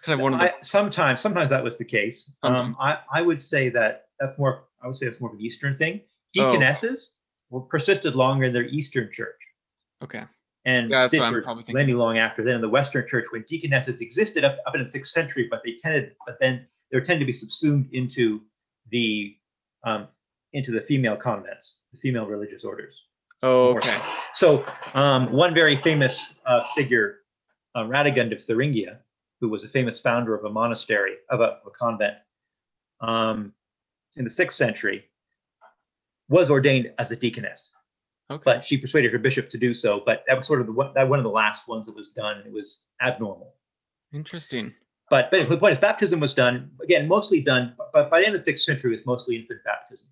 [0.00, 0.54] it's kind of one of the.
[0.54, 2.32] I, sometimes, sometimes that was the case.
[2.42, 4.64] Um, I, I would say that that's more.
[4.82, 6.00] I would say that's more of an Eastern thing.
[6.38, 6.52] Oh.
[6.52, 7.12] Deaconesses
[7.50, 9.36] were persisted longer in their Eastern church.
[10.02, 10.22] okay.
[10.64, 11.74] and Yeah, that's what I'm for probably thinking.
[11.74, 14.88] plenty long after then in the Western Church when deaconesses existed up, up in the
[14.88, 18.40] sixth century, but they tended, but then they were tended to be subsumed into
[18.90, 19.36] the
[19.84, 20.08] um,
[20.54, 22.98] into the female convents, the female religious orders.
[23.42, 23.78] Oh, so.
[23.78, 23.98] okay.
[24.32, 27.18] So um, one very famous uh, figure,
[27.74, 29.00] uh, Radegund of Thuringia,
[29.40, 32.14] who was a famous founder of a monastery of a, of a convent
[33.00, 33.52] um,
[34.16, 35.04] in the sixth century,
[36.28, 37.72] was ordained as a deaconess
[38.30, 38.42] Okay.
[38.44, 40.02] but she persuaded her bishop to do so.
[40.06, 42.10] But that was sort of the one, that one of the last ones that was
[42.10, 43.54] done, and it was abnormal.
[44.12, 44.72] Interesting.
[45.08, 47.74] But, but the point is, baptism was done again, mostly done.
[47.92, 50.06] But by the end of the sixth century, it was mostly infant baptism.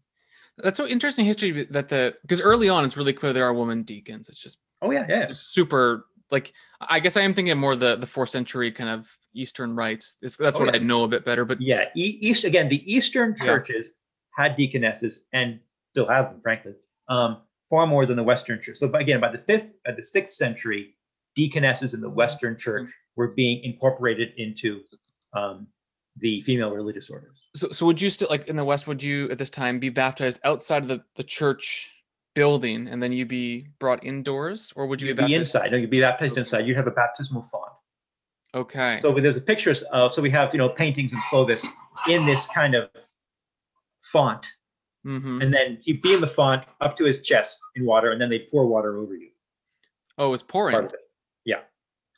[0.57, 3.85] That's so interesting history that the because early on it's really clear there are women
[3.85, 4.29] deacons.
[4.29, 5.29] It's just Oh yeah, yeah.
[5.31, 9.77] super like I guess I am thinking more the the fourth century kind of Eastern
[9.77, 10.17] rites.
[10.23, 10.81] It's, that's Oh, what yeah.
[10.81, 11.45] I know a bit better.
[11.45, 12.69] But Yeah, e- East again.
[12.69, 13.45] The Eastern Yeah.
[13.45, 13.91] churches
[14.37, 15.61] had deaconesses and
[15.91, 16.73] still have them, frankly,
[17.09, 18.77] um, far more than the Western church.
[18.77, 20.95] So, again, by the fifth, by the sixth century,
[21.37, 24.83] deaconesses in the Western church were being incorporated into
[25.35, 25.67] um,
[26.17, 27.37] the female religious orders.
[27.55, 28.87] so so would you still like in the West?
[28.89, 31.89] Would you at this time be baptized outside of the the church
[32.35, 35.39] building and then you'd be brought indoors, or would you be be baptized?
[35.41, 35.71] inside.
[35.73, 36.41] No, you'd be baptized Okay.
[36.41, 36.67] inside.
[36.67, 37.73] You'd have a baptismal font.
[38.55, 38.99] Okay.
[39.01, 40.15] So there's a pictures of.
[40.15, 41.67] So we have you know paintings of Clovis
[42.09, 42.91] in this kind of
[44.03, 44.47] font,
[45.05, 48.21] hmm and then he'd be in the font up to his chest in water, and
[48.21, 49.31] then they pour water over you.
[50.17, 50.77] Oh, it was pouring.
[50.77, 50.93] It.
[51.45, 51.61] Yeah,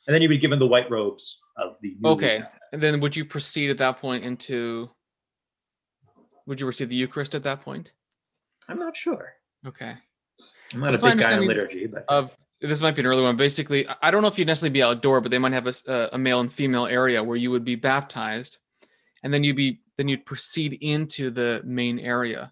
[0.07, 1.95] and then you'd be given the white robes of the.
[2.05, 2.43] Okay.
[2.73, 4.89] And then would you proceed at that point into?
[6.47, 7.93] Would you receive the Eucharist at that point?
[8.67, 9.33] I'm not sure.
[9.67, 9.93] Okay.
[10.73, 13.21] I'm not That's a big guy in liturgy, but Of this might be an early
[13.21, 13.35] one.
[13.37, 16.39] Basically, I- don't know if you'd necessarily be outdoor, but they might have a male
[16.39, 18.57] and female area where you would be baptized,
[19.23, 22.51] and then you'd be then you'd proceed into the main area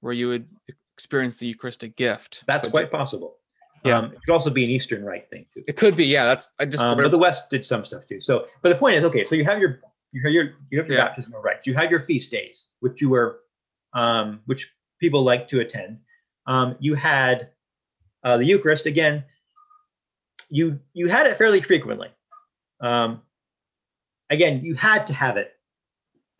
[0.00, 0.46] where you would
[0.94, 2.44] experience the Eucharistic gift.
[2.46, 3.38] that's quite possible.
[3.84, 3.98] Yeah.
[3.98, 5.62] Um, it could also be an Eastern rite thing too.
[5.66, 6.24] It could be, yeah.
[6.24, 8.20] That's I just Um, but the West did some stuff too.
[8.20, 9.80] So, but the point is, okay, so you have your
[10.12, 11.08] You have your you have your Yeah.
[11.08, 11.66] baptismal rites.
[11.66, 13.40] You have your feast days, which you were,
[13.94, 15.98] um, which people like to attend.
[16.46, 17.50] Um, you had
[18.22, 19.24] uh, the Eucharist again.
[20.48, 22.08] You you had it fairly frequently.
[22.80, 23.22] Um,
[24.30, 25.52] again, you had to have it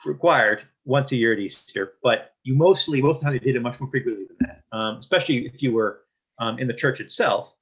[0.04, 3.56] required once a year at Easter, but you mostly most of the time they did
[3.56, 4.76] it much more frequently than that.
[4.76, 6.00] Um, especially if you were
[6.38, 7.54] um, in the church itself,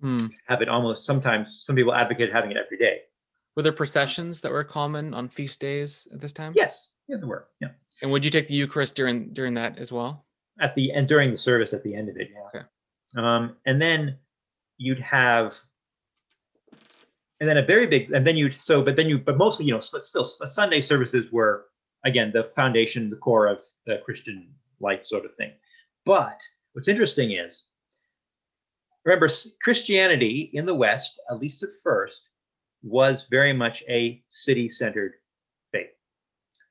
[0.00, 0.16] Hmm.
[0.48, 1.60] have it almost sometimes.
[1.64, 3.02] Some people advocated having it every day.
[3.56, 6.52] Were there processions that were common on feast days at this time?
[6.56, 7.46] Yes, yeah, there were.
[7.60, 7.68] Yeah.
[8.02, 10.26] And would you take the Eucharist during during that as well?
[10.60, 12.28] at the end during the service at the end of it.
[12.30, 12.60] Yeah.
[12.60, 12.66] Okay.
[13.16, 14.18] Um, and then
[14.76, 15.58] you'd have,
[17.42, 19.72] and then a very big, and then you'd so, but then you, but mostly, you
[19.72, 21.64] know, but still, Sunday services were
[22.04, 24.46] again the foundation, the core of the Christian
[24.78, 25.50] life, sort of thing.
[26.04, 26.40] But
[26.72, 27.64] what's interesting is,
[29.04, 29.28] remember,
[29.60, 32.28] Christianity in the West, at least at first,
[32.84, 35.14] was very much a city-centered
[35.72, 35.90] faith.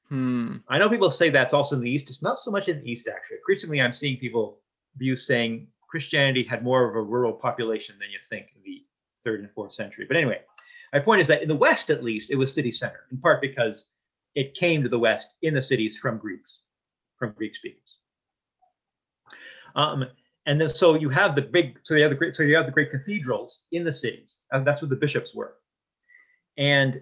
[0.08, 0.56] Hmm.
[0.70, 2.10] I know people say that's also in the East.
[2.10, 3.40] It's not so much in the East, actually.
[3.40, 4.60] Increasingly, I'm seeing people
[4.96, 8.86] view saying Christianity had more of a rural population than you think in the
[9.22, 10.06] third and fourth century.
[10.08, 10.40] But anyway,
[10.94, 13.42] my point is that in the West, at least, it was city center, in part
[13.42, 13.86] because
[14.36, 16.60] it came to the West in the cities from Greeks,
[17.18, 17.98] from Greek speakers.
[19.76, 20.06] Um,
[20.46, 22.66] and then so you have the big, so you have the great, so you have
[22.66, 25.56] the great cathedrals in the cities, and that's what the bishops were.
[26.58, 27.02] And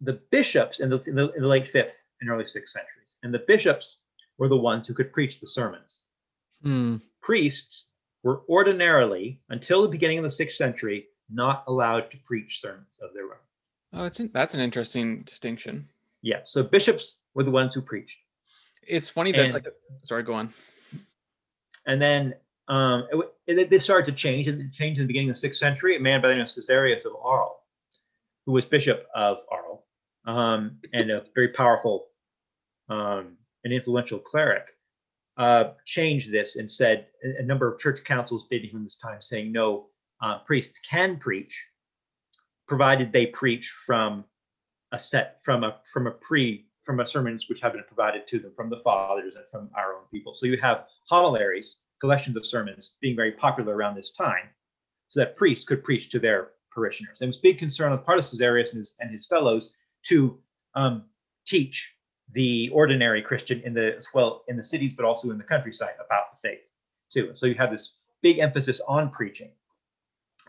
[0.00, 3.34] the bishops in the, in the, in the late fifth and early sixth centuries, and
[3.34, 3.98] the bishops
[4.38, 5.98] were the ones who could preach the sermons.
[6.62, 6.96] Hmm.
[7.20, 7.88] Priests
[8.22, 13.12] were ordinarily, until the beginning of the sixth century, not allowed to preach sermons of
[13.14, 13.38] their own.
[13.92, 15.88] Oh, it's an, that's an interesting distinction.
[16.22, 18.18] Yeah, so bishops were the ones who preached.
[18.86, 19.66] It's funny that And- like
[20.02, 20.52] sorry, go on.
[21.86, 22.34] And then
[22.68, 23.06] um,
[23.46, 24.46] it, it, they started to change.
[24.48, 25.96] and It changed in the beginning of the sixth century.
[25.96, 27.56] A man by the name of Caesarius of Arles,
[28.46, 29.82] who was bishop of Arles
[30.26, 32.06] um, and a very powerful
[32.88, 34.68] um, and influential cleric,
[35.36, 39.20] uh, changed this and said a, a number of church councils dating from this time
[39.20, 39.86] saying no,
[40.20, 41.66] uh, priests can preach,
[42.66, 44.24] provided they preach from
[44.92, 48.38] a set from a from a pre from a sermons which have been provided to
[48.38, 50.34] them from the fathers and from our own people.
[50.34, 54.50] So you have homiliaries, collections of sermons, being very popular around this time,
[55.08, 57.18] so that priests could preach to their parishioners.
[57.18, 59.74] There was big concern on the part of Caesarius and his, and his fellows
[60.04, 60.38] to
[60.74, 61.04] um,
[61.46, 61.94] teach
[62.32, 65.94] the ordinary Christian in the as well in the cities, but also in the countryside
[66.04, 66.60] about the faith
[67.12, 67.30] too.
[67.34, 69.50] So you have this big emphasis on preaching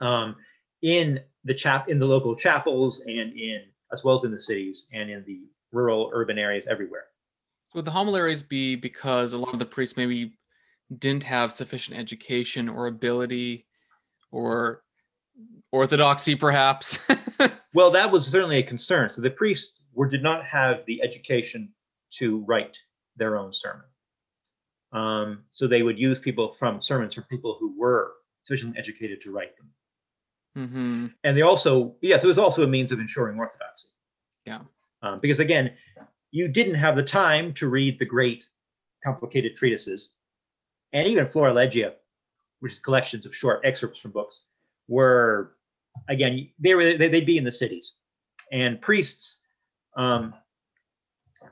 [0.02, 0.36] um,
[0.82, 4.88] in the chap in the local chapels and in as well as in the cities
[4.94, 7.06] and in the rural urban areas everywhere.
[7.66, 10.38] So would the homiliaries be because a lot of the priests maybe
[11.00, 13.66] didn't have sufficient education or ability
[14.32, 14.84] or
[15.72, 17.00] orthodoxy, perhaps?
[17.76, 19.12] Well, that was certainly a concern.
[19.12, 21.74] So the priests were did not have the education
[22.12, 22.78] to write
[23.18, 23.84] their own sermon.
[24.94, 28.14] Um, so they would use people from sermons from people who were
[28.46, 29.70] sufficiently educated to write them.
[30.56, 33.90] Hmm And they also, yes, it was also a means of ensuring orthodoxy.
[34.46, 34.62] Yeah.
[35.02, 35.74] Um, because again,
[36.32, 38.44] you didn't have the time to read the great
[39.04, 40.12] complicated treatises.
[40.94, 41.94] And even Florilegia,
[42.62, 44.44] which is collections of short excerpts from books,
[44.88, 45.56] were
[46.08, 47.96] again, they were they, they'd be in the cities.
[48.52, 49.40] And priests,
[49.98, 50.34] um,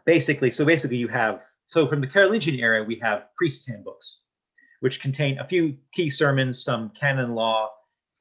[0.05, 4.19] basically, so basically you have so from the Carolingian era, we have priest handbooks,
[4.79, 7.71] which contain a few key sermons, some canon law,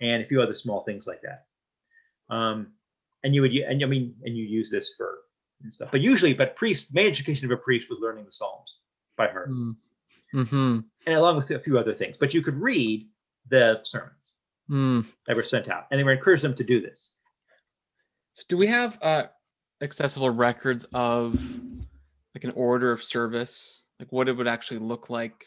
[0.03, 1.47] and a few other small things like that.
[2.29, 2.73] Um,
[3.25, 5.21] and you would, and I mean, and you use this for
[5.63, 5.91] and stuff.
[5.93, 8.69] But usually, but priest, main education of a priest was learning the Psalms
[9.17, 9.51] by heart,
[10.35, 10.81] Mm-hmm.
[11.07, 12.17] and along with a few other things.
[12.19, 13.09] But you could read
[13.49, 14.17] the sermons
[14.71, 15.05] Mm.
[15.27, 17.13] that were sent out, and they were encouraged them to do this.
[18.35, 19.25] So do we have uh,
[19.83, 21.35] accessible records of
[22.35, 25.45] like an order of service, like what it would actually look like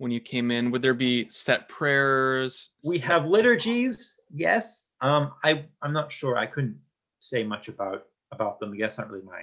[0.00, 0.70] when you came in?
[0.70, 2.70] Would there be set prayers?
[2.84, 4.86] We set- have liturgies, yes.
[5.02, 6.36] Um, I I'm not sure.
[6.38, 6.78] I couldn't
[7.20, 8.76] say much about about them.
[8.78, 9.42] That's not really my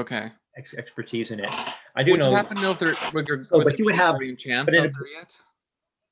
[0.00, 0.30] Okay.
[0.56, 1.50] ex- expertise in it.
[1.94, 2.30] I do Would know.
[2.30, 4.74] you happen to know if there would, would but you would be have- Gregorian chants
[4.74, 5.36] out there yet?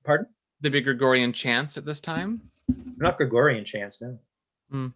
[0.05, 0.27] Pardon?
[0.61, 2.51] The big Gregorian chants at this time?
[2.99, 4.19] Not Gregorian chants, no.
[4.71, 4.88] Hmm.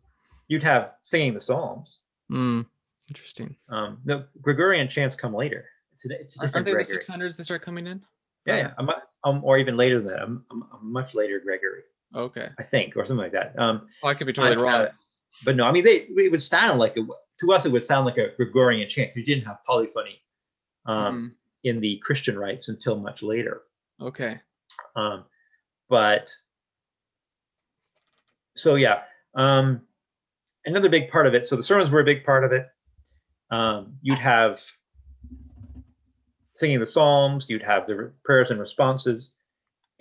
[0.48, 1.98] You'd have singing the Psalms.
[2.30, 2.66] Mm.
[3.08, 3.56] Interesting.
[3.70, 5.64] Um, no, Gregorian chants come later.
[5.94, 8.02] It's a, it's a Aren't different they the six hundreds that start coming in?
[8.46, 8.70] Yeah, yeah.
[8.78, 8.90] I'm,
[9.24, 10.22] um, or even later than that.
[10.22, 11.82] I'm, I'm, I'm much later Gregory,
[12.14, 12.48] Okay.
[12.58, 13.54] I think, or something like that.
[13.58, 14.74] Um, Well, I could be totally but, wrong.
[14.74, 14.90] uh,
[15.44, 17.06] but no, I mean, they it would sound like a,
[17.40, 17.64] to us.
[17.64, 19.10] It would sound like a Gregorian chant.
[19.14, 20.20] Because you didn't have polyphony
[20.86, 23.62] um, in the Christian rites until much later.
[24.00, 24.38] Okay.
[24.94, 25.24] Um,
[25.88, 26.30] but
[28.56, 29.02] so yeah,
[29.34, 29.80] um,
[30.66, 31.48] another big part of it.
[31.48, 32.68] So the sermons were a big part of it.
[33.50, 34.62] Um, you'd have
[36.54, 39.32] singing the psalms, you'd have the prayers and responses,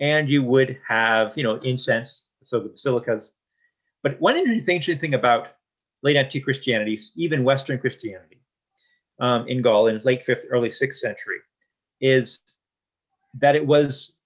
[0.00, 3.30] and you would have, you know, incense, so the basilicas.
[4.02, 5.48] But one interesting thing about
[6.02, 8.40] late antique Christianity, even Western Christianity,
[9.20, 11.38] um, in Gaul in late fifth, early sixth century,
[12.00, 12.40] is
[13.40, 14.16] that it was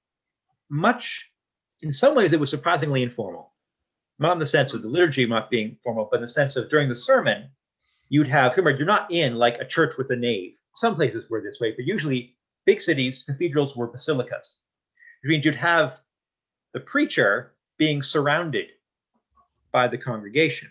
[0.69, 1.31] much,
[1.83, 3.53] in some ways, it was surprisingly informal.
[4.19, 6.69] Not in the sense of the liturgy not being formal, but in the sense of
[6.69, 7.49] during the sermon,
[8.09, 10.58] you'd have, remember, you're not in like a church with a nave.
[10.79, 14.55] Some places were this way, but usually big cities, cathedrals were basilicas,
[15.21, 16.01] which means you'd have
[16.73, 18.69] the preacher being surrounded
[19.73, 20.71] by the congregation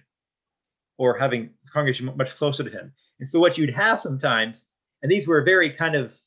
[0.97, 2.93] or having the congregation much closer to him.
[3.19, 4.67] And so what you'd have sometimes,
[5.03, 6.17] and these were very kind of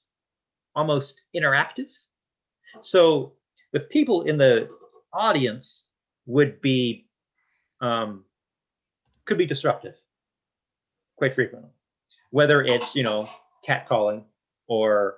[0.77, 1.91] almost interactive.
[2.83, 3.33] So
[3.73, 4.69] the people in the
[5.15, 5.87] audience
[6.27, 7.07] would be
[7.81, 8.27] um,
[9.25, 9.95] could be disruptive
[11.17, 11.71] quite frequently,
[12.31, 13.27] whether it's you know
[13.67, 14.25] catcalling
[14.69, 15.17] or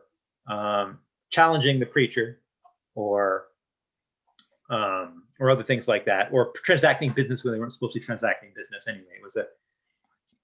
[0.49, 0.99] um,
[1.31, 2.41] challenging the preacher
[2.95, 3.47] or
[4.71, 8.05] um, or other things like that, or transacting business when they weren't supposed to be
[8.05, 9.15] transacting business anyway.
[9.19, 9.47] It was a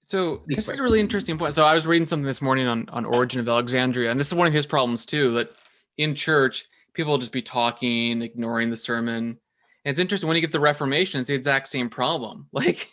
[0.09, 1.53] so this is a really interesting point.
[1.53, 4.33] So I was reading something this morning on on Origen of Alexandria, and this is
[4.33, 5.33] one of his problems too.
[5.33, 5.51] That
[5.97, 9.37] in church, people will just be talking, ignoring the sermon.
[9.85, 12.47] And it's interesting when you get the Reformation, it's the exact same problem.
[12.53, 12.91] Like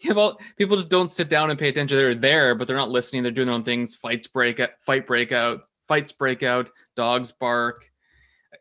[0.00, 1.96] you have all people just don't sit down and pay attention.
[1.96, 3.22] They're there, but they're not listening.
[3.22, 3.94] They're doing their own things.
[3.94, 7.90] Fights break out, fight break out, fights break out, dogs bark.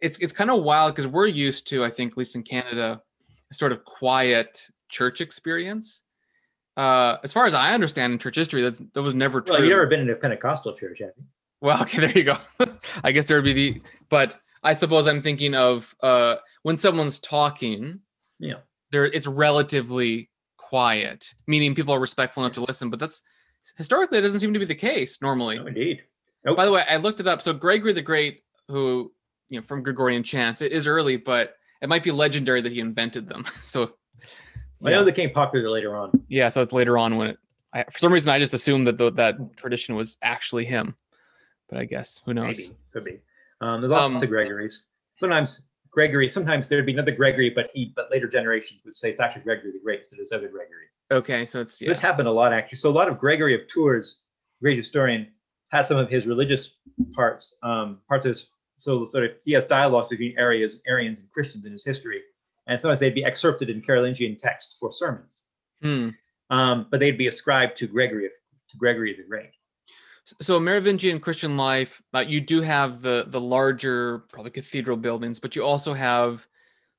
[0.02, 3.02] It's it's kind of wild because we're used to, I think, at least in Canada,
[3.52, 6.02] a sort of quiet church experience
[6.78, 9.56] uh, as far as I understand in church history, that's that was never true.
[9.56, 11.24] Well, you've never been in a Pentecostal church, have you?
[11.60, 12.38] Well, okay, there you go.
[13.04, 17.20] I guess there would be the, but I suppose I'm thinking of uh, when someone's
[17.20, 18.00] talking.
[18.40, 18.58] Yeah,
[18.92, 20.30] there it's relatively
[20.68, 22.90] quiet, meaning people are respectful enough to listen.
[22.90, 23.22] But that's
[23.78, 25.58] historically it doesn't seem to be the case normally.
[25.58, 26.04] No, indeed.
[26.46, 26.58] Nope.
[26.58, 27.42] By the way, I looked it up.
[27.42, 29.12] So Gregory the Great, who
[29.50, 32.80] you know from Gregorian chants, it is early, but it might be legendary that he
[32.80, 33.46] invented them.
[33.62, 33.94] So
[34.86, 36.12] I know they became popular later on.
[36.28, 37.38] Yeah, so it's later on when it.
[37.74, 40.96] I, for some reason, I just assumed that the, that tradition was actually him,
[41.68, 42.58] but I guess who knows?
[42.58, 43.20] Maybe could be.
[43.60, 44.84] Um, there's lots um, of Gregories.
[45.16, 45.64] Sometimes
[45.98, 46.30] Gregory.
[46.30, 47.92] Sometimes there'd be another Gregory, but he.
[47.96, 50.86] But later generations would say it's actually Gregory the Great instead of this other Gregory.
[51.10, 51.90] Okay, so it's yeah.
[51.90, 52.78] this happened a lot actually.
[52.78, 54.22] So a lot of Gregory of Tours,
[54.62, 55.28] great historian,
[55.70, 56.72] has some of his religious
[57.14, 58.48] parts, um, parts of his.
[58.78, 62.22] So sort of he has dialogues between Arians, Arians and Christians in his history
[62.68, 65.40] and sometimes they'd be excerpted in Carolingian texts for sermons.
[65.82, 66.10] Hmm.
[66.50, 68.32] Um, but they'd be ascribed to Gregory of,
[68.70, 69.52] to Gregory the Great.
[70.42, 75.56] So Merovingian Christian life, uh, you do have the the larger, probably cathedral buildings, but
[75.56, 76.46] you also have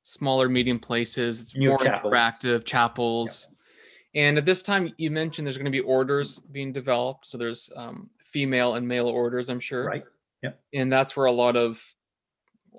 [0.01, 1.41] smaller, medium places.
[1.41, 2.09] It's New more chapel.
[2.09, 3.47] interactive chapels.
[4.15, 7.27] And at this time, you mentioned there's going to be orders being developed.
[7.27, 9.85] So there's um, female and male orders, I'm sure.
[9.85, 10.03] Right.
[10.41, 10.51] Yeah.
[10.73, 11.81] And that's where a lot of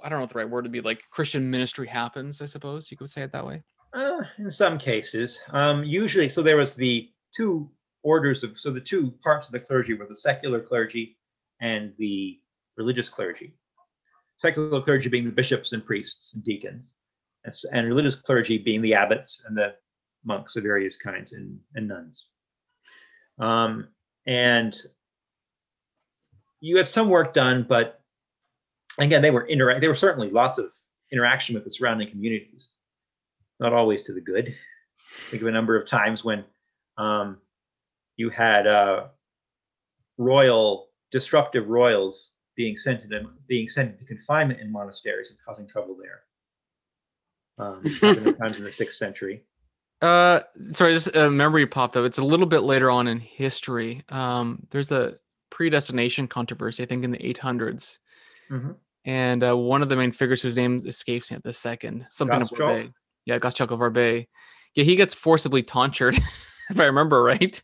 [0.03, 2.91] I don't know what the right word to be like Christian ministry happens, I suppose
[2.91, 3.63] you could say it that way.
[3.93, 7.71] Uh, in some cases, um, usually, so there was the two
[8.03, 11.17] orders of, so the two parts of the clergy were the secular clergy
[11.61, 12.39] and the
[12.77, 13.53] religious clergy.
[14.39, 16.95] Secular clergy being the bishops and priests and deacons,
[17.73, 19.75] and, religious clergy being the abbots and the
[20.25, 22.27] monks of various kinds and, and nuns.
[23.39, 23.89] Um,
[24.27, 24.79] and
[26.61, 28.03] you had some work done, but
[28.99, 29.81] again, they were interact.
[29.81, 30.71] There were certainly lots of
[31.13, 32.71] interaction with the surrounding communities,
[33.59, 34.55] not always to the good.
[35.29, 36.45] Think of a number of times when
[36.99, 37.39] um,
[38.21, 39.07] you had uh,
[40.19, 45.97] royal disruptive royals being sent into being sent into confinement in monasteries and causing trouble
[45.99, 46.21] there.
[47.59, 47.83] Um,
[48.41, 49.45] times in the sixth century.
[50.03, 50.41] Uh,
[50.73, 52.05] sorry, just a memory popped up.
[52.05, 54.03] It's a little bit later on in history.
[54.11, 55.19] Um, there's a
[55.51, 57.99] predestination controversy, I think, in the 800s,
[58.51, 58.73] Mm-hmm.
[59.05, 62.43] And uh, one of the main figures whose name escapes me at the second, something
[62.43, 62.93] of Barbet.
[63.25, 64.27] Yeah, Gottschalk of Barbet.
[64.75, 66.17] Yeah, he gets forcibly tonsured,
[66.71, 67.63] if I remember right.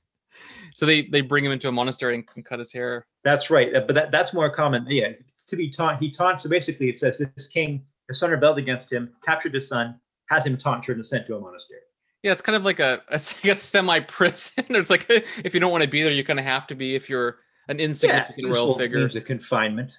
[0.77, 3.07] So they they bring him into a monastery and, and cut his hair.
[3.25, 4.85] That's right, but that, that's more common.
[4.90, 5.09] Yeah,
[5.48, 6.42] to be taunt, he taunts.
[6.42, 9.98] So basically, it says this king, his son rebelled against him, captured his son,
[10.29, 11.81] has him tonsured and sent to a monastery.
[12.23, 14.65] Yeah, it's kind of like a, a I guess a semi prison.
[14.69, 16.94] it's like if you don't want to be there, you kind of have to be
[16.94, 17.38] if you're
[17.69, 18.98] an insignificant yeah, royal figure.
[18.98, 19.92] Means a confinement.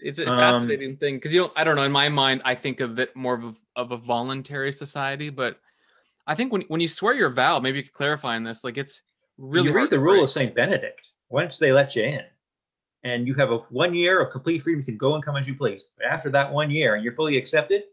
[0.00, 2.54] It's, a fascinating um, thing because you know I don't know in my mind I
[2.54, 5.58] think of it more of a, of a voluntary society, but
[6.24, 8.62] I think when when you swear your vow, maybe you could clarify on this.
[8.62, 9.02] Like it's
[9.38, 11.00] really you read the rule of Saint Benedict.
[11.28, 12.22] Once they let you in,
[13.02, 15.46] and you have a one year of complete freedom, you can go and come as
[15.46, 15.88] you please.
[15.96, 17.84] But after that one year, and you're fully accepted,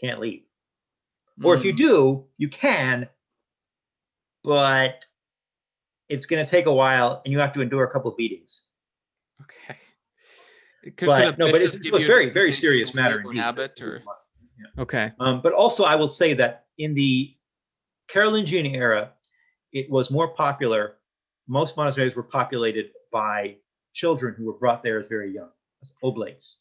[0.00, 0.42] can't leave.
[1.40, 1.46] Mm.
[1.46, 1.76] Or if you hmm.
[1.76, 3.08] do, you can,
[4.42, 5.06] but
[6.08, 8.62] it's going to take a while, and you have to endure a couple of beatings.
[9.42, 9.78] Okay.
[11.06, 13.24] but no, but it's, it was very, very serious matter.
[13.34, 14.02] Habit or
[14.58, 14.82] yeah.
[14.82, 15.12] okay.
[15.20, 17.34] Um, but also, I will say that in the
[18.08, 19.12] Carolingian era,
[19.72, 20.96] it was more popular.
[21.48, 23.56] Most monasteries were populated by
[23.92, 25.50] children who were brought there as very young,
[25.82, 26.56] as oblates.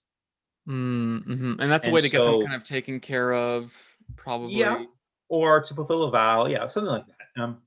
[0.68, 1.60] Mm-hmm.
[1.60, 3.74] And that's a and way to so, get them kind of taken care of,
[4.16, 4.55] probably.
[4.55, 4.84] Yeah.
[5.30, 6.47] Or to fulfill a vow.
[6.47, 7.41] Yeah, something like that.
[7.41, 7.57] Um,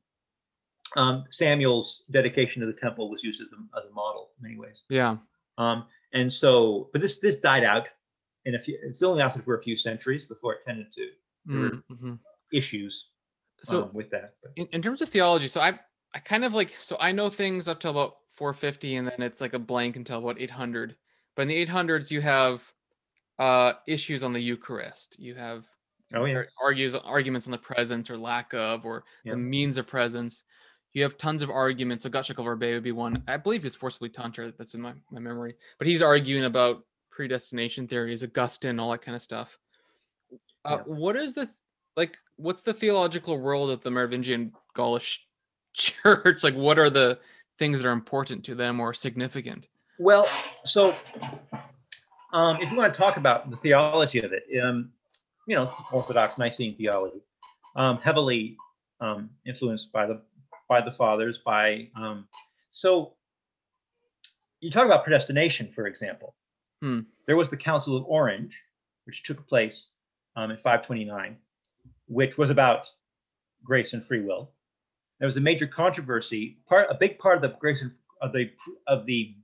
[0.97, 4.59] um, Samuel's dedication to the temple was used as a, as a model in many
[4.59, 4.83] ways.
[4.89, 5.17] Yeah.
[5.59, 7.87] Um, and so, but this this died out
[8.45, 8.79] in a few.
[8.83, 11.09] It's only lasted for a few centuries before it tended to
[11.49, 12.15] mm-hmm.
[12.53, 13.11] issues.
[13.63, 15.79] So um, with that, in, in terms of theology, so I
[16.15, 19.41] I kind of like so I know things up to about 450, and then it's
[19.41, 20.97] like a blank until about 800.
[21.37, 22.63] But in the 800s, you have
[23.39, 25.17] uh, issues on the Eucharist.
[25.19, 25.67] You have
[26.15, 26.43] oh, yeah.
[26.63, 29.33] argues arguments on the presence or lack of, or yeah.
[29.33, 30.43] the means of presence.
[30.93, 32.05] You have tons of arguments.
[32.05, 33.23] So Verbe would be one.
[33.27, 34.55] I believe it's forcibly tonsured.
[34.59, 35.55] That's in my, my memory.
[35.79, 39.59] But he's arguing about predestination theories, Augustine, all that kind of stuff.
[40.65, 40.83] Uh, yeah.
[40.85, 41.49] What is the
[41.97, 42.17] like?
[42.37, 45.27] What's the theological role of the Merovingian Gaulish
[45.75, 46.43] Church?
[46.43, 47.19] Like, what are the
[47.59, 49.69] things that are important to them or significant?
[49.99, 50.27] Well,
[50.65, 50.95] so
[52.33, 54.91] um, if you want to talk about the theology of it, um,
[55.47, 57.21] you know, Orthodox Nicene theology,
[57.77, 58.57] um, heavily
[59.01, 60.21] um, influenced by the
[60.69, 61.39] by the fathers.
[61.39, 62.27] By um,
[62.71, 63.15] so
[64.61, 66.35] you talk about predestination, for example.
[66.81, 67.01] Hmm.
[67.27, 68.61] There was the Council of Orange,
[69.05, 69.91] which took place
[70.37, 71.37] um, in 529,
[72.07, 72.89] which was about
[73.65, 74.51] grace and free will.
[75.19, 76.59] There was a major controversy.
[76.69, 78.51] Part a big part of the grace and of the
[78.87, 79.35] of the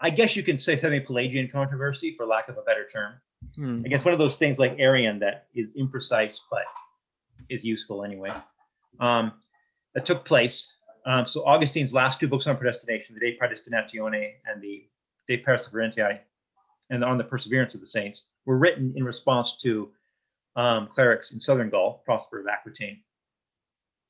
[0.00, 3.14] I guess you can say semi-Pelagian controversy, for lack of a better term.
[3.54, 3.82] Hmm.
[3.84, 6.64] I guess one of those things like Arian that is imprecise but
[7.48, 8.32] is useful anyway.
[9.00, 9.32] Um,
[9.94, 10.72] that took place.
[11.06, 14.86] Um, so Augustine's last two books on predestination, the De Predestinatione and the
[15.26, 16.20] De Perseverantiae,
[16.90, 19.90] and on the perseverance of the saints, were written in response to
[20.56, 23.00] um, clerics in southern Gaul, Prosper of Aquitaine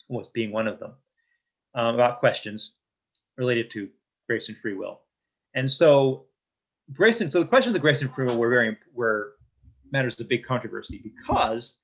[0.08, 0.92] was being one of them,
[1.74, 2.74] um, about questions
[3.36, 3.88] related to
[4.28, 5.00] grace and free will.
[5.54, 6.26] And so
[6.92, 9.34] grace and so the questions of grace and free will were very were
[9.90, 11.76] matters of big controversy because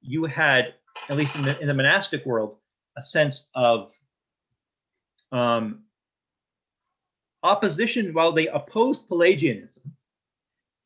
[0.00, 0.74] you had,
[1.08, 2.56] at least in the, in the monastic world,
[2.96, 3.92] a sense of
[5.32, 5.82] um,
[7.42, 8.12] opposition.
[8.12, 9.96] While they opposed Pelagianism,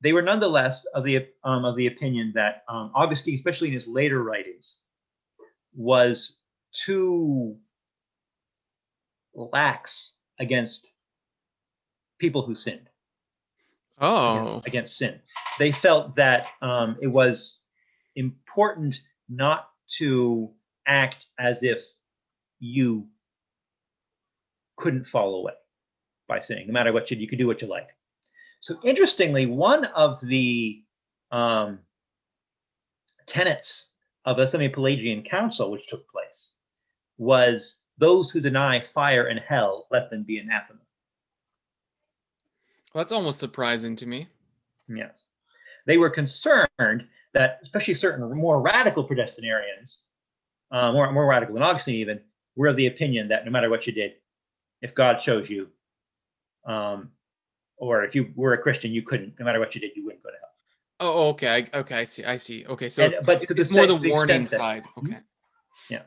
[0.01, 3.89] they were nonetheless of the um, of the opinion that um, Augustine, especially in his
[3.89, 4.77] later writings,
[5.75, 6.39] was
[6.73, 7.57] too
[9.35, 10.89] lax against
[12.19, 12.89] people who sinned.
[14.01, 15.21] Oh, against, against sin.
[15.59, 17.61] They felt that um, it was
[18.15, 20.51] important not to
[20.87, 21.83] act as if
[22.61, 23.09] you
[24.77, 25.55] couldn't fall away
[26.29, 26.69] by sinning.
[26.69, 27.89] No matter what you, you could do what you like.
[28.61, 30.83] So interestingly, one of the
[31.31, 31.79] um,
[33.27, 33.89] tenets
[34.25, 36.51] of a semi-Pelagian council, which took place,
[37.19, 40.81] was those who deny fire and hell, let them be anathema.
[42.93, 44.29] Well, that's almost surprising to me.
[44.89, 45.25] Yes.
[45.87, 46.69] They were concerned
[47.35, 49.99] that, especially certain more radical predestinarians,
[50.71, 52.21] uh, more, more radical than Augustine even,
[52.57, 54.15] were of the opinion that no matter what you did,
[54.83, 55.69] if God chose you,
[56.67, 57.11] um,
[57.79, 60.23] or if you were a Christian, you couldn't, no matter what you did, you wouldn't
[60.23, 60.49] go to hell.
[61.01, 61.69] Oh, okay.
[61.73, 61.97] I, okay.
[61.97, 62.25] I see.
[62.25, 62.67] I see.
[62.67, 62.89] Okay.
[62.89, 64.85] So, and, but it's, it's more the, the warning side.
[64.85, 65.19] That, okay.
[65.89, 66.03] Yeah.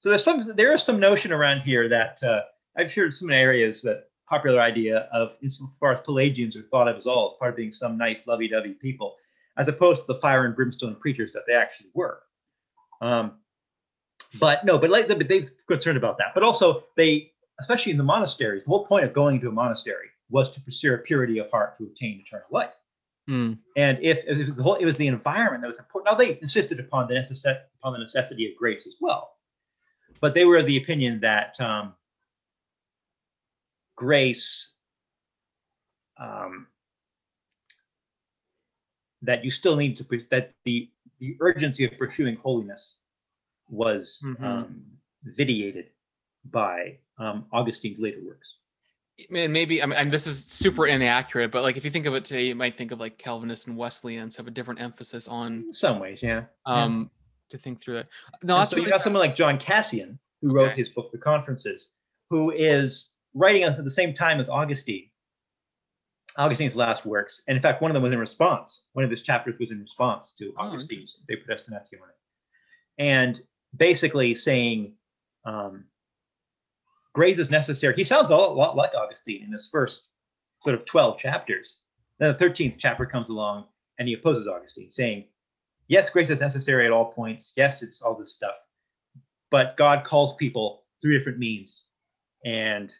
[0.00, 2.42] So there's some, there is some notion around here that uh,
[2.76, 7.06] I've heard some areas that popular idea of insofar as Pelagians are thought of as
[7.06, 9.16] all as part of being some nice lovey-dovey people,
[9.56, 12.20] as opposed to the fire and brimstone preachers that they actually were.
[13.00, 13.38] Um,
[14.40, 16.32] but no, but like they're concerned about that.
[16.34, 20.08] But also they, especially in the monasteries, the whole point of going to a monastery
[20.30, 22.74] was to pursue a purity of heart to obtain eternal life.
[23.28, 23.58] Mm.
[23.76, 26.12] And if, if, it was the whole, it was the environment that was important.
[26.12, 29.36] Now they insisted upon the necessity upon the necessity of grace as well,
[30.20, 31.94] but they were of the opinion that um,
[33.96, 34.72] grace
[36.18, 36.66] um,
[39.22, 42.96] that you still need to that the the urgency of pursuing holiness
[43.70, 44.44] was mm-hmm.
[44.44, 44.82] um,
[45.22, 45.86] vitiated
[46.50, 48.56] by um, Augustine's later works.
[49.30, 52.24] Man, maybe I mean this is super inaccurate, but like if you think of it
[52.24, 55.72] today, you might think of like Calvinists and Wesleyans have a different emphasis on In
[55.72, 56.44] some ways, yeah.
[56.66, 57.10] Um,
[57.50, 57.56] yeah.
[57.56, 58.08] to think through that.
[58.42, 60.68] No, so you got someone like John Cassian who okay.
[60.68, 61.90] wrote his book, The Conferences,
[62.28, 65.08] who is writing us at the same time as Augustine.
[66.36, 67.42] Augustine's last works.
[67.46, 68.82] And in fact, one of them was in response.
[68.92, 72.10] One of his chapters was in response to Augustine's oh, Augustine's De Predestinatione.
[72.98, 73.40] And
[73.76, 74.94] basically saying,
[75.44, 75.84] um,
[77.14, 77.94] grace is necessary.
[77.96, 80.08] He sounds a lot like Augustine in his first
[80.62, 81.78] sort of 12 chapters.
[82.18, 83.66] Then the 13th chapter comes along
[83.98, 85.24] and he opposes Augustine, saying,
[85.88, 87.52] Yes, grace is necessary at all points.
[87.56, 88.54] Yes, it's all this stuff.
[89.50, 91.82] But God calls people through different means.
[92.44, 92.92] And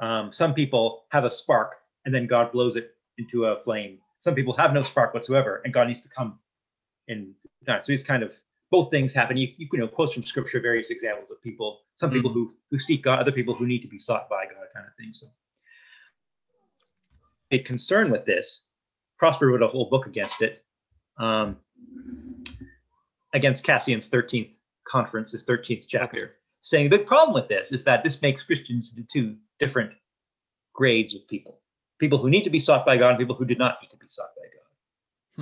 [0.00, 3.98] um, some people have a spark and then God blows it into a flame.
[4.18, 6.38] Some people have no spark whatsoever and God needs to come
[7.08, 7.34] in.
[7.66, 8.40] So he's kind of
[8.70, 9.36] both things happen.
[9.36, 12.40] You, you know, quotes from scripture, various examples of people, some people mm-hmm.
[12.40, 14.94] who who seek God, other people who need to be sought by God, kind of
[14.96, 15.12] thing.
[15.12, 15.26] So
[17.50, 18.64] a concern with this,
[19.18, 20.64] Prosper wrote a whole book against it,
[21.18, 21.56] um,
[23.34, 28.22] against Cassian's 13th conference, his 13th chapter, saying the problem with this is that this
[28.22, 29.92] makes Christians into two different
[30.72, 31.60] grades of people.
[31.98, 33.96] People who need to be sought by God and people who did not need to
[33.96, 34.46] be sought by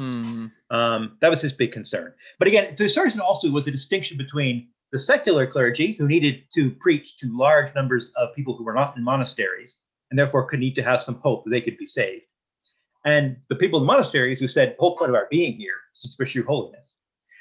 [0.01, 0.12] God.
[0.12, 0.47] Hmm.
[0.70, 2.12] Um, that was his big concern.
[2.38, 6.44] But again, to a certain also was a distinction between the secular clergy, who needed
[6.54, 9.76] to preach to large numbers of people who were not in monasteries,
[10.10, 12.24] and therefore could need to have some hope that they could be saved,
[13.04, 15.74] and the people in the monasteries who said, "The whole point of our being here
[15.94, 16.92] is to pursue holiness."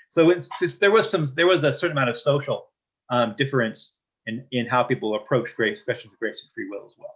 [0.09, 0.33] So
[0.79, 2.67] there was some, there was a certain amount of social
[3.09, 3.93] um, difference
[4.25, 7.15] in in how people approach grace, questions of grace and free will as well.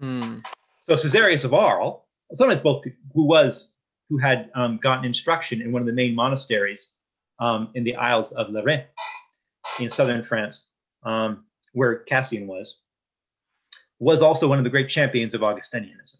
[0.00, 0.38] Hmm.
[0.86, 2.00] So Caesarius of Arles,
[2.32, 3.68] sometimes both who was
[4.12, 6.90] who had um, gotten instruction in one of the main monasteries
[7.38, 8.84] um, in the Isles of Lérins
[9.80, 10.66] in southern France,
[11.02, 12.76] um, where Cassian was,
[14.00, 16.18] was also one of the great champions of Augustinianism.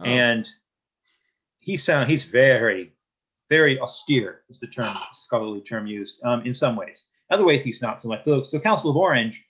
[0.00, 0.06] Oh.
[0.06, 0.48] And
[1.58, 2.94] he sound he's very,
[3.50, 7.02] very austere is the term scholarly term used um, in some ways.
[7.30, 8.24] Other ways he's not so much.
[8.24, 9.44] So, so Council of Orange,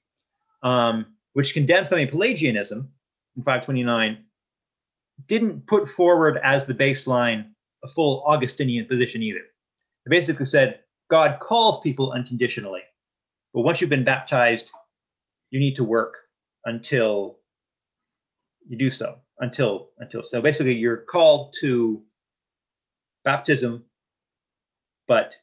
[0.65, 2.91] um, which condemned semi-Pelagianism
[3.37, 4.19] in 529,
[5.27, 7.47] didn't put forward as the baseline
[7.83, 9.41] a full Augustinian position either.
[10.05, 12.83] They basically said God calls people unconditionally,
[13.53, 14.69] but once you've been baptized,
[15.51, 16.15] you need to work
[16.65, 17.39] until
[18.67, 19.17] you do so.
[19.41, 22.01] Until until so basically you're called to
[23.25, 23.85] baptism,
[25.09, 25.35] but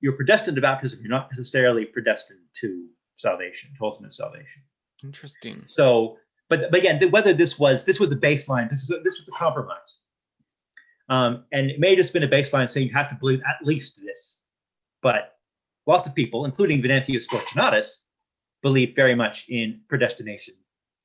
[0.00, 1.00] you're predestined to baptism.
[1.00, 4.62] You're not necessarily predestined to salvation, to ultimate salvation.
[5.02, 5.64] Interesting.
[5.68, 6.18] So
[6.50, 9.38] but, but again, whether this was this was a baseline, this is this was a
[9.38, 9.94] compromise,
[11.08, 13.64] um, and it may have just been a baseline saying you have to believe at
[13.64, 14.38] least this.
[15.00, 15.36] But
[15.86, 18.00] lots of people, including Venantius Fortunatus,
[18.62, 20.54] believe very much in predestination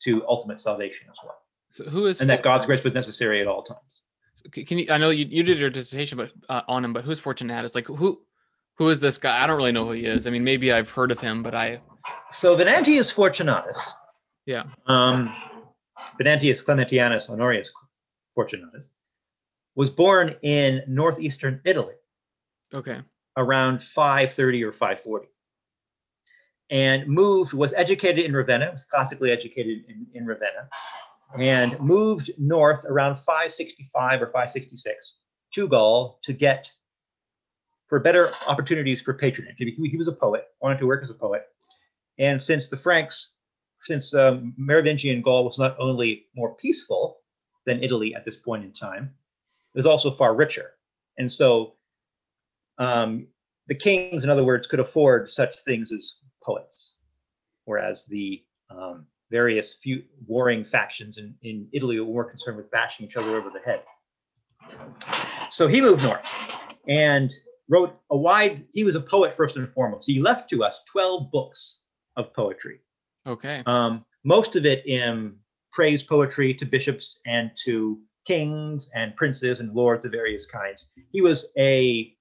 [0.04, 1.38] to ultimate salvation as well.
[1.70, 4.02] So who is and that God's grace was necessary at all times.
[4.34, 4.88] So can you?
[4.90, 6.92] I know you, you did your dissertation, but uh, on him.
[6.92, 7.76] But who's Fortunatus?
[7.76, 8.20] Like who?
[8.78, 9.42] Who is this guy?
[9.42, 10.28] I don't really know who he is.
[10.28, 11.80] I mean, maybe I've heard of him, but I.
[12.32, 13.94] So Venantius Fortunatus
[14.46, 14.64] yeah.
[14.88, 15.34] Um,
[16.18, 17.72] Venantius Clementianus Honorius
[18.36, 18.90] Fortunatus
[19.76, 21.96] was born in northeastern Italy.
[22.74, 23.02] Okay.
[23.38, 25.28] Around 530 or 540.
[26.72, 30.68] And moved, was educated in Ravenna, was classically educated in, in Ravenna,
[31.38, 35.16] and moved north around 565 or 566
[35.54, 36.72] to Gaul to get
[37.88, 39.56] for better opportunities for patronage.
[39.58, 41.44] He, he was a poet, wanted to work as a poet.
[42.18, 43.35] And since the Franks
[43.86, 47.20] since um, Merovingian Gaul was not only more peaceful
[47.66, 49.14] than Italy at this point in time,
[49.74, 50.72] it was also far richer.
[51.18, 51.76] And so
[52.78, 53.28] um,
[53.68, 56.94] the kings, in other words, could afford such things as poets,
[57.66, 63.06] whereas the um, various few warring factions in, in Italy were more concerned with bashing
[63.06, 63.84] each other over the head.
[65.52, 66.28] So he moved north
[66.88, 67.32] and
[67.70, 70.08] wrote a wide, he was a poet first and foremost.
[70.08, 71.82] He left to us 12 books
[72.18, 72.80] of poetry
[73.28, 73.64] Okay.
[73.66, 75.36] Um, most of it in
[75.72, 80.90] praise poetry to bishops and to kings and princes and lords of various kinds.
[81.12, 82.14] He was a,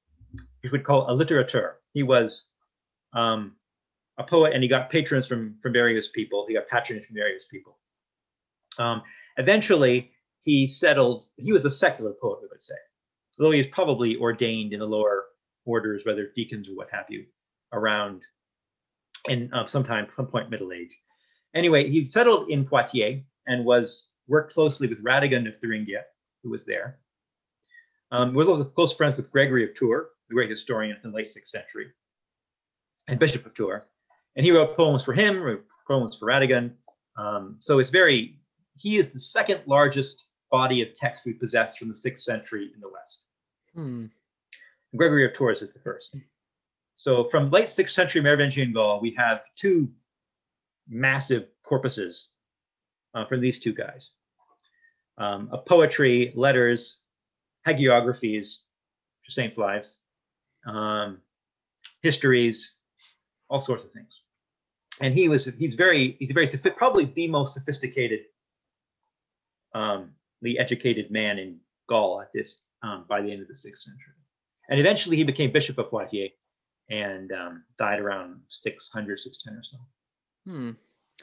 [0.62, 1.74] you would call a literateur.
[1.92, 2.46] He was
[3.12, 3.52] um,
[4.18, 6.44] a poet, and he got patrons from from various people.
[6.46, 7.78] He got patronage from various people.
[8.78, 9.02] Um,
[9.36, 10.10] eventually,
[10.42, 11.26] he settled.
[11.36, 12.74] He was a secular poet, we would say,
[13.38, 15.24] though he is probably ordained in the lower
[15.64, 17.24] orders, whether deacons or what have you,
[17.72, 18.22] around
[19.28, 20.98] in uh, sometime some point middle age.
[21.54, 26.02] Anyway, he settled in Poitiers and was worked closely with Radegund of Thuringia,
[26.42, 26.98] who was there.
[28.10, 31.30] Um, was also close friends with Gregory of Tours, the great historian in the late
[31.30, 31.86] sixth century,
[33.08, 33.82] and Bishop of Tours.
[34.36, 36.72] And he wrote poems for him, wrote poems for Radegund.
[37.16, 38.38] Um, so it's very,
[38.76, 42.80] he is the second largest body of text we possess from the sixth century in
[42.80, 43.18] the West.
[43.74, 44.06] Hmm.
[44.96, 46.14] Gregory of Tours is the first.
[47.04, 49.90] So from late sixth century Merovingian Gaul, we have two
[50.88, 52.28] massive corpuses
[53.12, 54.12] uh, from these two guys.
[55.18, 57.00] Um, poetry, letters,
[57.66, 58.60] hagiographies,
[59.28, 59.98] saints' lives,
[60.66, 61.20] um,
[62.00, 62.76] histories,
[63.50, 64.22] all sorts of things.
[65.02, 68.20] and he was he's very he's very probably the most sophisticated,
[69.74, 73.82] um, the educated man in Gaul at this um, by the end of the sixth
[73.82, 74.14] century,
[74.70, 76.30] and eventually he became bishop of Poitiers,
[76.90, 79.76] and um, died around 600 610 or so.
[80.46, 80.70] Hmm.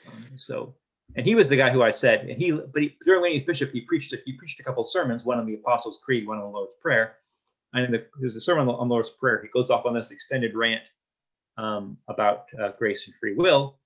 [0.07, 0.75] Um, so,
[1.15, 3.37] and he was the guy who I said, and he, but he, during when he
[3.37, 6.37] was bishop, he preached, he preached a couple sermons, one on the Apostles' Creed, one
[6.37, 7.17] on the Lord's Prayer.
[7.73, 9.41] And in the, there's a sermon on the, Lord's Prayer.
[9.41, 10.81] He goes off on this extended rant
[11.57, 13.77] um, about uh, grace and free will,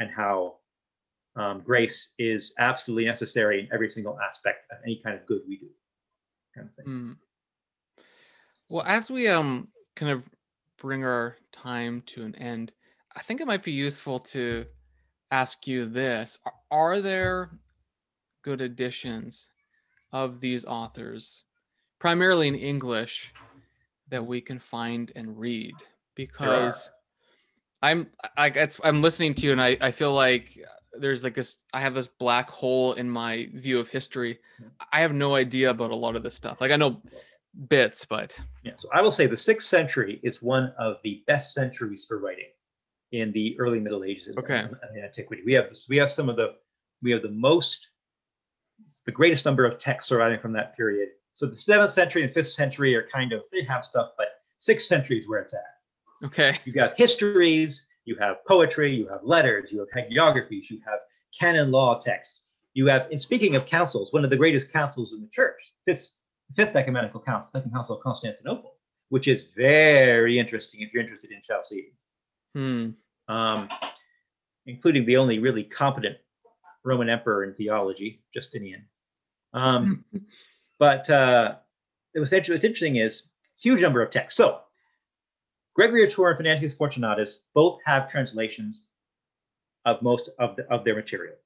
[0.00, 0.56] and how
[1.36, 5.56] um, grace is absolutely necessary in every single aspect of any kind of good we
[5.56, 5.68] do,
[6.54, 6.84] kind of thing.
[6.84, 7.12] Hmm.
[8.68, 10.22] Well, as we um kind of
[10.82, 12.72] bring our time to an end,
[13.16, 14.66] I think it might be useful to
[15.30, 16.38] ask you this:
[16.70, 17.50] Are, there
[18.42, 19.48] good editions
[20.12, 21.44] of these authors,
[22.00, 23.32] primarily in English,
[24.08, 25.74] that we can find and read?
[26.16, 26.90] Because
[27.80, 30.58] I'm I it's, I'm listening to you, and I I feel like
[30.98, 34.40] there's like this I have this black hole in my view of history.
[34.60, 34.68] Mm-hmm.
[34.92, 36.60] I have no idea about a lot of this stuff.
[36.60, 37.00] Like I know
[37.68, 41.54] bits, but Yeah, so I will say the sixth century is one of the best
[41.54, 42.50] centuries for writing
[43.12, 44.60] in the early Middle Ages and Okay.
[44.60, 45.42] and the antiquity.
[45.44, 46.54] We have this, we have some of the
[47.02, 47.88] we have the most
[49.06, 51.10] the greatest number of texts arriving from that period.
[51.34, 54.28] So the seventh century and fifth century are kind of they have stuff, but
[54.58, 56.26] sixth century is where it's at.
[56.26, 56.58] okay.
[56.64, 60.98] You have got histories, you have poetry, you have letters, you have hagiographies, you have
[61.38, 62.44] canon law texts.
[62.74, 66.14] You have, and speaking of councils, one of the greatest councils in the church, fifth,
[66.56, 68.74] fifth ecumenical council, second council of Constantinople,
[69.08, 71.92] which is very interesting if you're interested in Chalcedon,
[72.54, 72.90] Hmm.
[73.28, 73.68] um,
[74.66, 76.18] including the only really competent
[76.84, 78.84] Roman emperor in theology, Justinian.
[79.52, 80.04] Um,
[80.78, 81.56] but uh,
[82.14, 83.24] it was what's interesting is
[83.60, 84.36] huge number of texts.
[84.36, 84.60] So
[85.74, 88.88] Gregory of Tours and Venantius Fortunatus both have translations
[89.84, 91.36] of most of, the, of their material.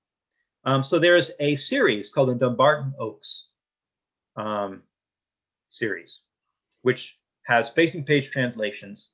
[0.65, 3.51] Um, so there's a series called the Dumbarton Oaks
[4.37, 4.83] um,
[5.81, 6.21] series,
[6.83, 7.17] which
[7.47, 9.11] has facing page translations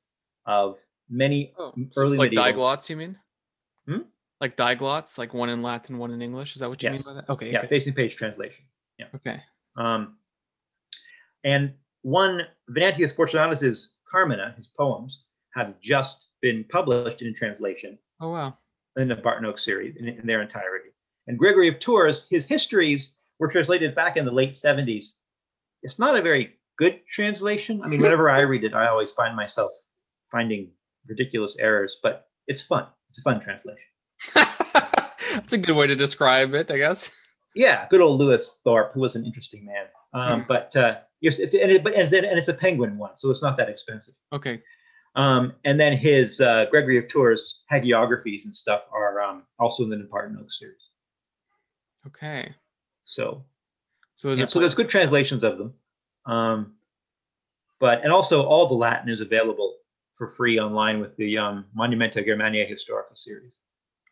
[0.46, 2.62] of many Oh, m- so early like medieval.
[2.64, 3.18] diglots, you mean?
[3.86, 3.98] Hmm?
[4.40, 6.54] Like diglots, like one in Latin, one in English.
[6.56, 7.04] Is that what you Yes.
[7.04, 7.30] mean by that?
[7.30, 7.50] Okay.
[7.52, 7.66] Yeah, okay.
[7.66, 8.64] facing page translation.
[8.98, 9.06] Yeah.
[9.14, 9.40] Okay.
[9.76, 10.16] Um,
[11.44, 18.56] and one Venantius Fortunatus's Carmina, his poems, have just been published in translation Oh wow.
[18.96, 20.90] in the Dumbarton Oak series in, in their entirety.
[21.26, 25.12] And Gregory of Tours, his histories were translated back in the late 70s.
[25.82, 27.82] It's not a very good translation.
[27.82, 29.72] I mean, whenever I read it, I always find myself
[30.30, 30.70] finding
[31.06, 32.86] ridiculous errors, but it's fun.
[33.10, 33.88] It's a fun translation.
[34.34, 37.10] That's a good way to describe it, I guess.
[37.54, 39.86] Yeah, good old Lewis Thorpe, who was an interesting man.
[40.14, 40.46] Um, Hmm.
[40.48, 43.42] But uh, yes, it's, and, it, and, it's, and it's a penguin one, so it's
[43.42, 44.14] not that expensive.
[44.32, 44.62] Okay.
[45.14, 49.90] Um, and then his uh, Gregory of Tours hagiographies and stuff are um, also in
[49.90, 50.88] the Dumbarton Oak series.
[52.06, 52.54] Okay.
[53.04, 53.44] So,
[54.22, 55.74] So there's yeah, so there's good translations of them.
[56.26, 56.74] Um,
[57.80, 59.78] but and also all the Latin is available
[60.14, 63.50] for free online with the um, Monumenta Germaniae Historica series.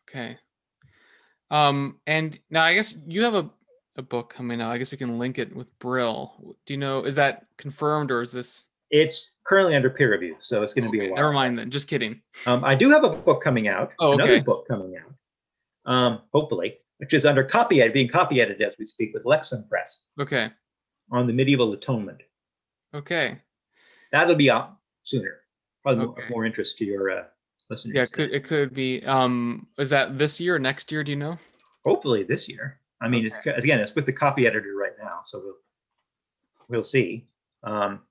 [0.09, 0.37] Okay.
[1.49, 3.49] Um, and now I guess you have a,
[3.95, 4.73] a book coming out.
[4.73, 6.57] I guess we can link it with Brill.
[6.65, 8.65] Do you know, is that confirmed or is this?
[8.89, 11.15] It's currently under peer review, so it's going to be a while.
[11.15, 11.71] Never mind then.
[11.71, 12.21] Just kidding.
[12.45, 13.93] Um, I do have a book coming out.
[13.99, 15.13] Oh, Another book coming out,
[15.89, 19.67] um, hopefully, which is under copy ed, being copy edited as we speak with Lexham
[19.67, 20.51] Press Okay.
[21.09, 22.21] on the medieval atonement.
[22.93, 23.39] Okay.
[24.11, 25.39] That'll be out sooner.
[25.81, 26.29] Probably more, Okay.
[26.29, 27.23] more interest to your uh,
[27.71, 27.95] listeners.
[27.95, 31.11] Yeah, it could it could be um is that this year or next year, do
[31.11, 31.37] you know?
[31.83, 32.79] hopefully this year.
[33.01, 35.57] I mean, it's again, it's with the copy editor right now, so we'll
[36.69, 37.27] we'll see.
[37.63, 38.01] Um,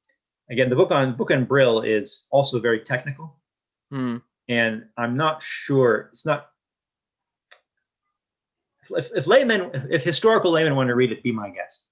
[0.51, 3.37] again, the book on book on Brill is also very technical,
[3.93, 4.17] Hmm.
[4.49, 6.11] and I'm not sure.
[6.13, 6.50] It's not.
[8.91, 11.83] If, if laymen, if historical laymen want to read it, be my guest.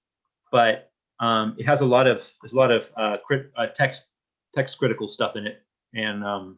[0.51, 4.05] But um, it has a lot of there's a lot of uh, crit, uh, text
[4.53, 5.63] text critical stuff in it,
[5.93, 6.57] and um,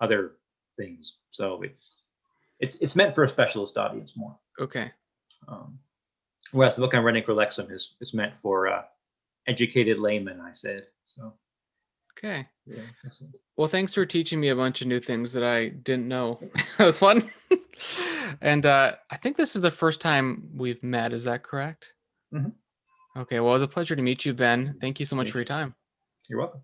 [0.00, 0.36] other
[0.76, 1.18] things.
[1.30, 2.02] So it's
[2.60, 4.36] it's it's meant for a specialist audience more.
[4.60, 4.90] Okay.
[5.46, 5.78] Um,
[6.52, 8.82] whereas the book I'm writing for Lexham is is meant for uh,
[9.46, 10.40] educated laymen.
[10.40, 11.32] I said so.
[12.18, 12.46] Okay.
[12.66, 13.34] Yeah, excellent.
[13.56, 16.40] Well, thanks for teaching me a bunch of new things that I didn't know.
[16.78, 17.30] that was fun.
[18.40, 21.12] and uh, I think this is the first time we've met.
[21.12, 21.94] Is that correct?
[22.32, 22.52] Mhm.
[23.16, 23.40] Okay.
[23.40, 24.76] Well, it was a pleasure to meet you, Ben.
[24.80, 25.74] Thank you so much Thank for your time.
[26.28, 26.60] You're welcome.